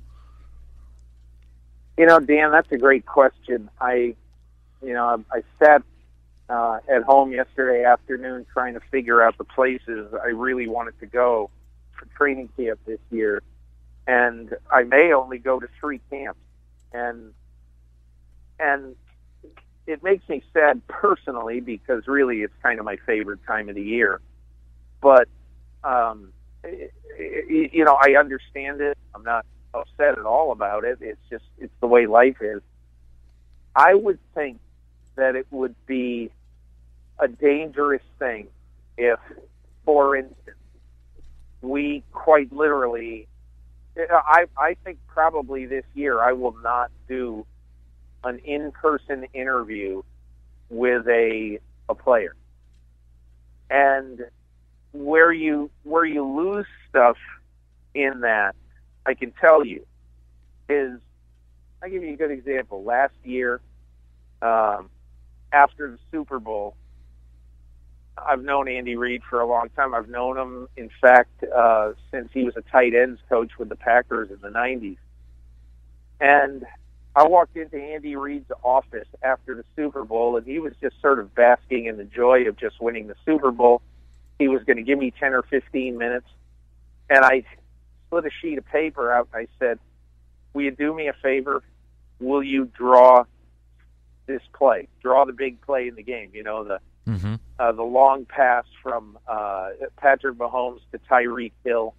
You 1.99 2.07
know, 2.07 2.19
Dan, 2.19 2.51
that's 2.51 2.73
a 2.73 2.79
great 2.79 3.05
question. 3.05 3.69
I, 3.79 4.15
you 4.83 4.95
know, 4.95 5.23
I, 5.31 5.43
sat 5.63 5.83
uh, 6.49 6.79
at 6.89 7.03
home 7.03 7.33
yesterday 7.33 7.85
afternoon 7.85 8.47
trying 8.55 8.73
to 8.73 8.81
figure 8.91 9.21
out 9.21 9.37
the 9.37 9.45
places 9.45 10.15
I 10.15 10.29
really 10.29 10.67
wanted 10.67 10.99
to 11.01 11.07
go 11.07 11.51
for 12.05 12.17
training 12.17 12.49
camp 12.57 12.81
this 12.87 13.01
year, 13.11 13.43
and 14.07 14.55
I 14.71 14.83
may 14.85 15.13
only 15.13 15.39
go 15.39 15.61
to 15.61 15.69
three 15.81 16.01
camps, 16.11 16.41
and 16.93 17.33
and 18.59 18.95
it 19.87 20.03
makes 20.03 20.29
me 20.29 20.43
sad 20.53 20.87
personally 20.87 21.61
because 21.61 22.07
really 22.07 22.43
it's 22.43 22.55
kind 22.63 22.79
of 22.79 22.85
my 22.85 22.97
favorite 23.07 23.41
time 23.47 23.69
of 23.69 23.75
the 23.75 23.83
year, 23.83 24.21
but 25.01 25.29
um, 25.83 26.33
you 27.19 27.85
know 27.85 27.99
I 28.01 28.17
understand 28.19 28.81
it. 28.81 28.97
I'm 29.15 29.25
not 29.25 29.47
upset 29.73 30.19
at 30.19 30.25
all 30.25 30.53
about 30.53 30.85
it. 30.85 30.99
It's 31.01 31.21
just 31.31 31.45
it's 31.59 31.75
the 31.81 31.87
way 31.87 32.07
life 32.07 32.41
is. 32.41 32.63
I 33.77 33.95
would 33.95 34.19
think 34.35 34.61
that 35.17 35.35
it 35.35 35.47
would 35.51 35.75
be 35.87 36.31
a 37.19 37.29
dangerous 37.29 38.03
thing 38.19 38.49
if, 38.97 39.19
for 39.85 40.17
instance, 40.17 40.57
we 41.65 42.05
quite 42.13 42.53
literally 42.53 43.27
I 43.97 44.47
I 44.57 44.77
think 44.85 44.99
probably 45.07 45.67
this 45.67 45.85
year 45.95 46.21
I 46.21 46.33
will 46.33 46.57
not 46.63 46.91
do 47.09 47.47
an 48.25 48.39
in-person 48.45 49.27
interview 49.33 50.03
with 50.69 51.07
a 51.09 51.61
a 51.89 51.95
player. 51.95 52.35
And 53.71 54.21
where 54.93 55.33
you 55.33 55.71
where 55.85 56.05
you 56.05 56.25
lose 56.25 56.67
stuff 56.89 57.17
in 57.95 58.21
that, 58.21 58.55
I 59.07 59.15
can 59.15 59.33
tell 59.33 59.65
you, 59.65 59.87
is 60.69 61.01
I'll 61.83 61.91
give 61.91 62.03
you 62.03 62.15
a 62.15 62.17
good 62.17 62.31
example. 62.31 62.83
Last 62.83 63.15
year, 63.23 63.61
um, 64.43 64.91
after 65.53 65.93
the 65.93 65.99
Super 66.11 66.41
Bowl, 66.41 66.75
I've 68.17 68.43
known 68.43 68.69
Andy 68.69 68.97
Reid 68.97 69.23
for 69.29 69.41
a 69.41 69.47
long 69.47 69.69
time. 69.71 69.95
I've 69.95 70.09
known 70.09 70.39
him, 70.39 70.69
in 70.77 70.91
fact, 71.01 71.43
uh, 71.45 71.93
since 72.11 72.31
he 72.33 72.45
was 72.45 72.57
a 72.57 72.63
tight 72.63 72.95
ends 72.95 73.21
coach 73.29 73.51
with 73.59 73.69
the 73.69 73.77
Packers 73.77 74.31
in 74.31 74.39
the 74.41 74.51
'90s. 74.51 74.99
And 76.21 76.65
I 77.17 77.27
walked 77.27 77.57
into 77.57 77.77
Andy 77.77 78.17
Reid's 78.17 78.51
office 78.63 79.09
after 79.23 79.55
the 79.55 79.65
Super 79.77 80.05
Bowl, 80.05 80.37
and 80.37 80.47
he 80.47 80.59
was 80.59 80.73
just 80.81 81.01
sort 81.01 81.19
of 81.19 81.35
basking 81.35 81.87
in 81.87 81.97
the 81.97 82.05
joy 82.05 82.47
of 82.49 82.57
just 82.57 82.81
winning 82.81 83.09
the 83.09 83.17
Super 83.25 83.51
Bowl. 83.51 83.83
He 84.39 84.49
was 84.49 84.63
going 84.65 84.77
to 84.79 84.83
give 84.83 84.99
me 84.99 85.13
10 85.19 85.33
or 85.33 85.43
15 85.43 85.99
minutes, 85.99 86.27
and 87.11 87.25
I 87.25 87.45
split 88.07 88.27
a 88.27 88.31
sheet 88.41 88.59
of 88.59 88.67
paper 88.67 89.13
out. 89.13 89.29
And 89.33 89.47
I 89.47 89.49
said, 89.59 89.79
"Will 90.53 90.63
you 90.63 90.71
do 90.71 90.95
me 90.95 91.09
a 91.09 91.13
favor? 91.15 91.63
Will 92.21 92.43
you 92.43 92.67
draw 92.67 93.25
this 94.27 94.43
play? 94.53 94.89
Draw 95.03 95.25
the 95.25 95.33
big 95.33 95.61
play 95.63 95.89
in 95.89 95.97
the 95.97 96.03
game. 96.03 96.31
You 96.33 96.45
know 96.45 96.63
the." 96.65 96.81
Mm-hmm. 97.07 97.35
uh, 97.59 97.73
the 97.73 97.83
long 97.83 98.25
pass 98.25 98.65
from 98.83 99.19
uh, 99.29 99.71
Patrick 99.97 100.39
Mahomes 100.39 100.81
to 100.93 100.99
Tyreek 100.99 101.53
Hill 101.63 101.95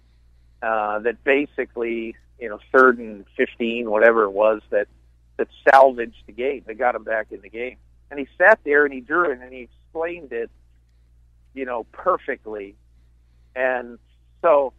uh, 0.62 0.98
that 1.00 1.22
basically, 1.22 2.16
you 2.40 2.48
know, 2.48 2.58
third 2.72 2.98
and 2.98 3.24
15, 3.36 3.88
whatever 3.88 4.24
it 4.24 4.32
was, 4.32 4.62
that, 4.70 4.88
that 5.36 5.48
salvaged 5.70 6.24
the 6.26 6.32
game. 6.32 6.64
They 6.66 6.74
got 6.74 6.94
him 6.94 7.04
back 7.04 7.28
in 7.30 7.40
the 7.40 7.48
game. 7.48 7.76
And 8.10 8.18
he 8.18 8.26
sat 8.38 8.58
there 8.64 8.84
and 8.84 8.92
he 8.92 9.00
drew 9.00 9.30
it 9.30 9.38
and 9.40 9.52
he 9.52 9.60
explained 9.60 10.32
it, 10.32 10.50
you 11.54 11.64
know, 11.64 11.84
perfectly. 11.92 12.74
And 13.54 13.98
so 14.42 14.72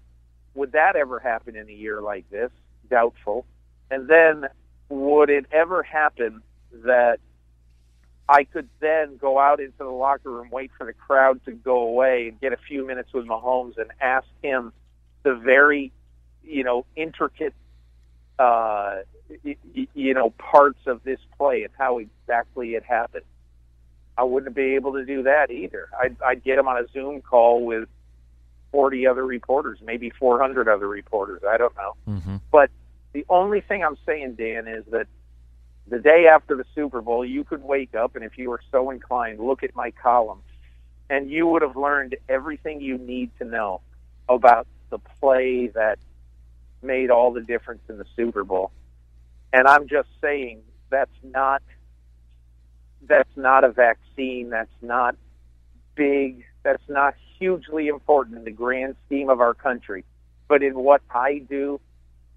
would 0.56 0.74
that 0.74 0.96
ever 0.96 1.20
happen 1.20 1.56
in 1.56 1.70
a 1.70 1.74
year 1.74 2.02
like 2.02 2.30
this? 2.30 2.52
Doubtful. 2.90 3.46
And 3.90 4.08
then 4.08 4.46
would 4.90 5.30
it 5.30 5.46
ever 5.52 5.84
happen 5.84 6.42
that 6.84 7.20
I 8.30 8.44
could 8.44 8.68
then 8.80 9.18
go 9.18 9.40
out 9.40 9.60
into 9.60 9.78
the 9.78 9.86
locker 9.86 10.30
room, 10.30 10.50
wait 10.52 10.72
for 10.78 10.86
the 10.86 10.94
crowd 10.94 11.44
to 11.46 11.52
go 11.52 11.80
away, 11.80 12.28
and 12.28 12.40
get 12.40 12.52
a 12.52 12.58
few 12.58 12.86
minutes 12.86 13.14
with 13.14 13.26
Mahomes 13.26 13.78
and 13.78 13.90
ask 14.02 14.28
him 14.42 14.74
the 15.24 15.36
very, 15.36 15.94
you 16.44 16.64
know, 16.64 16.86
intricate, 16.96 17.54
uh, 18.38 18.98
you 19.44 20.14
know, 20.14 20.32
parts 20.32 20.80
of 20.88 21.04
this 21.04 21.20
play 21.38 21.64
and 21.64 21.74
how 21.78 22.00
exactly 22.00 22.76
it 22.76 22.84
happened. 22.84 23.26
I 24.18 24.24
wouldn't 24.24 24.56
be 24.56 24.76
able 24.76 24.94
to 24.94 25.06
do 25.06 25.24
that 25.24 25.52
either. 25.52 25.90
I'd, 26.02 26.18
I'd 26.22 26.44
get 26.44 26.58
him 26.58 26.68
on 26.68 26.84
a 26.84 26.88
Zoom 26.92 27.22
call 27.22 27.66
with 27.66 27.88
40 28.72 29.08
other 29.08 29.26
reporters, 29.26 29.80
maybe 29.82 30.10
400 30.10 30.68
other 30.68 30.88
reporters. 30.88 31.44
I 31.48 31.58
don't 31.58 31.76
know. 31.76 31.94
Mm-hmm. 32.08 32.36
But 32.52 32.72
the 33.14 33.26
only 33.30 33.62
thing 33.62 33.84
I'm 33.84 33.98
saying, 34.06 34.36
Dan, 34.36 34.68
is 34.68 34.84
that 34.92 35.08
the 35.90 36.00
day 36.00 36.28
after 36.28 36.56
the 36.56 36.66
Super 36.76 37.02
Bowl, 37.02 37.26
you 37.26 37.44
could 37.44 37.64
wake 37.64 37.96
up 37.96 38.16
and 38.16 38.24
if 38.26 38.38
you 38.38 38.50
were 38.50 38.62
so 38.72 38.90
inclined, 38.90 39.40
look 39.40 39.64
at 39.64 39.76
my 39.76 39.92
column, 39.92 40.42
and 41.10 41.30
you 41.30 41.48
would 41.48 41.62
have 41.62 41.78
learned 41.78 42.16
everything 42.28 42.82
you 42.82 42.98
need 42.98 43.32
to 43.40 43.46
know 43.46 43.82
about 44.28 44.68
the 44.90 45.00
play 45.20 45.68
that 45.68 46.00
made 46.82 47.10
all 47.10 47.32
the 47.32 47.42
difference 47.42 47.82
in 47.90 47.98
the 47.98 48.06
Super 48.16 48.44
Bowl. 48.44 48.72
And 49.54 49.68
I'm 49.68 49.88
just 49.88 50.10
saying 50.22 50.62
that's 50.90 51.12
not 51.24 51.62
that's 53.04 53.38
not 53.38 53.64
a 53.64 53.72
vaccine. 53.72 54.50
That's 54.50 54.70
not 54.82 55.16
big. 55.96 56.44
That's 56.64 56.84
not 56.90 57.16
hugely 57.38 57.88
important 57.88 58.38
in 58.38 58.44
the 58.44 58.52
grand 58.52 58.96
scheme 59.06 59.30
of 59.30 59.40
our 59.40 59.54
country. 59.54 60.04
But 60.50 60.64
in 60.64 60.76
what 60.76 61.02
I 61.10 61.40
do 61.40 61.80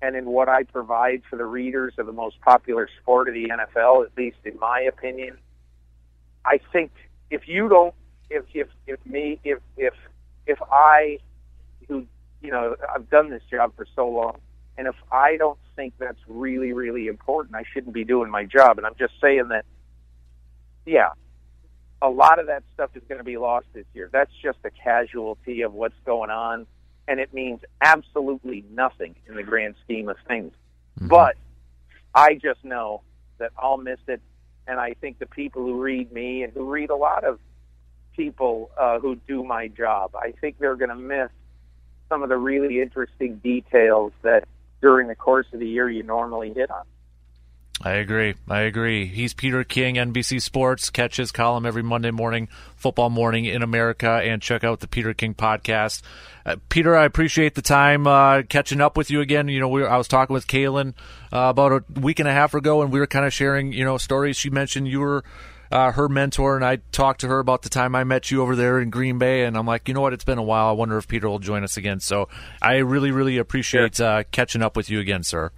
and 0.02 0.16
in 0.16 0.26
what 0.26 0.48
I 0.48 0.62
provide 0.62 1.22
for 1.28 1.36
the 1.36 1.44
readers 1.44 1.94
of 1.98 2.06
the 2.06 2.12
most 2.12 2.40
popular 2.40 2.88
sport 3.00 3.28
of 3.28 3.34
the 3.34 3.48
NFL, 3.48 4.04
at 4.06 4.16
least 4.16 4.38
in 4.44 4.58
my 4.58 4.80
opinion, 4.80 5.36
I 6.44 6.60
think 6.72 6.90
if 7.30 7.46
you 7.46 7.68
don't, 7.68 7.94
if 8.30 8.44
if 8.54 8.68
if 8.86 9.04
me, 9.04 9.40
if 9.44 9.58
if 9.76 9.94
if 10.46 10.58
I, 10.70 11.18
who 11.88 12.06
you 12.40 12.50
know, 12.50 12.76
I've 12.94 13.10
done 13.10 13.30
this 13.30 13.42
job 13.50 13.74
for 13.76 13.86
so 13.94 14.08
long, 14.08 14.38
and 14.78 14.86
if 14.86 14.96
I 15.12 15.36
don't 15.36 15.58
think 15.76 15.94
that's 15.98 16.20
really 16.26 16.72
really 16.72 17.06
important, 17.06 17.54
I 17.54 17.64
shouldn't 17.72 17.94
be 17.94 18.04
doing 18.04 18.30
my 18.30 18.44
job. 18.44 18.78
And 18.78 18.86
I'm 18.86 18.96
just 18.98 19.14
saying 19.20 19.48
that, 19.48 19.66
yeah, 20.86 21.10
a 22.00 22.08
lot 22.08 22.38
of 22.38 22.46
that 22.46 22.62
stuff 22.72 22.90
is 22.94 23.02
going 23.08 23.18
to 23.18 23.24
be 23.24 23.36
lost 23.36 23.66
this 23.74 23.86
year. 23.92 24.08
That's 24.10 24.32
just 24.42 24.58
a 24.64 24.70
casualty 24.70 25.62
of 25.62 25.74
what's 25.74 25.98
going 26.06 26.30
on, 26.30 26.66
and 27.10 27.18
it 27.18 27.34
means 27.34 27.60
absolutely 27.80 28.64
nothing 28.70 29.16
in 29.28 29.34
the 29.34 29.42
grand 29.42 29.74
scheme 29.84 30.08
of 30.08 30.16
things. 30.28 30.52
Mm-hmm. 30.96 31.08
But 31.08 31.36
I 32.14 32.34
just 32.34 32.64
know 32.64 33.02
that 33.38 33.50
I'll 33.58 33.78
miss 33.78 33.98
it, 34.06 34.20
and 34.68 34.78
I 34.78 34.94
think 34.94 35.18
the 35.18 35.26
people 35.26 35.62
who 35.62 35.82
read 35.82 36.12
me 36.12 36.44
and 36.44 36.52
who 36.52 36.70
read 36.70 36.88
a 36.90 36.96
lot 36.96 37.24
of 37.24 37.40
people 38.14 38.70
uh, 38.78 39.00
who 39.00 39.16
do 39.26 39.42
my 39.42 39.66
job, 39.66 40.14
I 40.14 40.32
think 40.40 40.58
they're 40.60 40.76
going 40.76 40.90
to 40.90 40.94
miss 40.94 41.30
some 42.08 42.22
of 42.22 42.28
the 42.28 42.36
really 42.36 42.80
interesting 42.80 43.36
details 43.38 44.12
that 44.22 44.46
during 44.80 45.08
the 45.08 45.16
course 45.16 45.46
of 45.52 45.58
the 45.58 45.68
year 45.68 45.90
you 45.90 46.04
normally 46.04 46.52
hit 46.54 46.70
on. 46.70 46.84
I 47.82 47.92
agree. 47.92 48.34
I 48.46 48.60
agree. 48.60 49.06
He's 49.06 49.32
Peter 49.32 49.64
King, 49.64 49.94
NBC 49.94 50.42
Sports. 50.42 50.90
Catch 50.90 51.16
his 51.16 51.32
column 51.32 51.64
every 51.64 51.82
Monday 51.82 52.10
morning, 52.10 52.48
Football 52.76 53.08
Morning 53.08 53.46
in 53.46 53.62
America, 53.62 54.20
and 54.22 54.42
check 54.42 54.64
out 54.64 54.80
the 54.80 54.88
Peter 54.88 55.14
King 55.14 55.32
podcast. 55.32 56.02
Uh, 56.44 56.56
Peter, 56.68 56.94
I 56.94 57.06
appreciate 57.06 57.54
the 57.54 57.62
time 57.62 58.06
uh, 58.06 58.42
catching 58.42 58.82
up 58.82 58.98
with 58.98 59.10
you 59.10 59.22
again. 59.22 59.48
You 59.48 59.60
know, 59.60 59.68
we 59.68 59.80
were, 59.80 59.90
I 59.90 59.96
was 59.96 60.08
talking 60.08 60.34
with 60.34 60.46
Kalyn 60.46 60.92
uh, 61.32 61.48
about 61.48 61.72
a 61.72 62.00
week 62.00 62.18
and 62.18 62.28
a 62.28 62.32
half 62.32 62.52
ago, 62.52 62.82
and 62.82 62.92
we 62.92 63.00
were 63.00 63.06
kind 63.06 63.24
of 63.24 63.32
sharing, 63.32 63.72
you 63.72 63.84
know, 63.84 63.96
stories. 63.96 64.36
She 64.36 64.50
mentioned 64.50 64.86
you 64.86 65.00
were 65.00 65.24
uh, 65.72 65.92
her 65.92 66.06
mentor, 66.06 66.56
and 66.56 66.64
I 66.64 66.80
talked 66.92 67.22
to 67.22 67.28
her 67.28 67.38
about 67.38 67.62
the 67.62 67.70
time 67.70 67.94
I 67.94 68.04
met 68.04 68.30
you 68.30 68.42
over 68.42 68.56
there 68.56 68.78
in 68.78 68.90
Green 68.90 69.16
Bay, 69.16 69.44
and 69.44 69.56
I'm 69.56 69.66
like, 69.66 69.88
you 69.88 69.94
know 69.94 70.02
what? 70.02 70.12
It's 70.12 70.24
been 70.24 70.38
a 70.38 70.42
while. 70.42 70.68
I 70.68 70.72
wonder 70.72 70.98
if 70.98 71.08
Peter 71.08 71.30
will 71.30 71.38
join 71.38 71.64
us 71.64 71.78
again. 71.78 72.00
So 72.00 72.28
I 72.60 72.76
really, 72.78 73.10
really 73.10 73.38
appreciate 73.38 73.98
uh, 74.00 74.24
catching 74.32 74.60
up 74.60 74.76
with 74.76 74.90
you 74.90 75.00
again, 75.00 75.22
sir. 75.22 75.50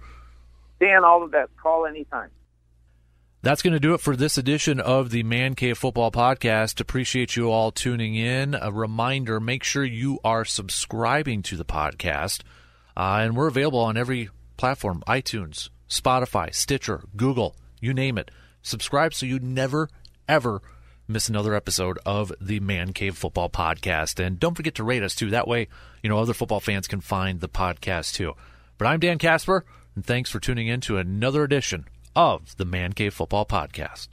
Dan, 0.83 1.05
all 1.05 1.23
of 1.23 1.31
that. 1.31 1.49
Call 1.55 1.85
anytime. 1.85 2.29
That's 3.41 3.61
going 3.61 3.73
to 3.73 3.79
do 3.79 3.93
it 3.93 4.01
for 4.01 4.17
this 4.17 4.37
edition 4.37 4.81
of 4.81 5.11
the 5.11 5.23
Man 5.23 5.55
Cave 5.55 5.77
Football 5.77 6.11
Podcast. 6.11 6.81
Appreciate 6.81 7.37
you 7.37 7.49
all 7.49 7.71
tuning 7.71 8.15
in. 8.15 8.53
A 8.53 8.69
reminder 8.69 9.39
make 9.39 9.63
sure 9.63 9.85
you 9.85 10.19
are 10.25 10.43
subscribing 10.43 11.41
to 11.43 11.55
the 11.55 11.63
podcast. 11.63 12.41
Uh, 12.97 13.19
and 13.21 13.37
we're 13.37 13.47
available 13.47 13.79
on 13.79 13.95
every 13.95 14.29
platform 14.57 15.03
iTunes, 15.07 15.69
Spotify, 15.89 16.53
Stitcher, 16.53 17.03
Google, 17.15 17.55
you 17.79 17.93
name 17.93 18.17
it. 18.17 18.29
Subscribe 18.61 19.13
so 19.13 19.25
you 19.25 19.39
never, 19.39 19.89
ever 20.27 20.61
miss 21.07 21.29
another 21.29 21.53
episode 21.53 21.97
of 22.05 22.33
the 22.41 22.59
Man 22.59 22.91
Cave 22.91 23.17
Football 23.17 23.49
Podcast. 23.49 24.21
And 24.21 24.37
don't 24.37 24.55
forget 24.55 24.75
to 24.75 24.83
rate 24.83 25.03
us, 25.03 25.15
too. 25.15 25.29
That 25.29 25.47
way, 25.47 25.69
you 26.01 26.09
know, 26.09 26.17
other 26.17 26.33
football 26.33 26.59
fans 26.59 26.87
can 26.87 26.99
find 26.99 27.39
the 27.39 27.49
podcast, 27.49 28.15
too. 28.15 28.33
But 28.77 28.87
I'm 28.87 28.99
Dan 28.99 29.17
Casper 29.17 29.65
and 29.95 30.05
thanks 30.05 30.29
for 30.29 30.39
tuning 30.39 30.67
in 30.67 30.81
to 30.81 30.97
another 30.97 31.43
edition 31.43 31.85
of 32.15 32.55
the 32.57 32.65
Man 32.65 32.93
Cave 32.93 33.13
Football 33.13 33.45
Podcast. 33.45 34.07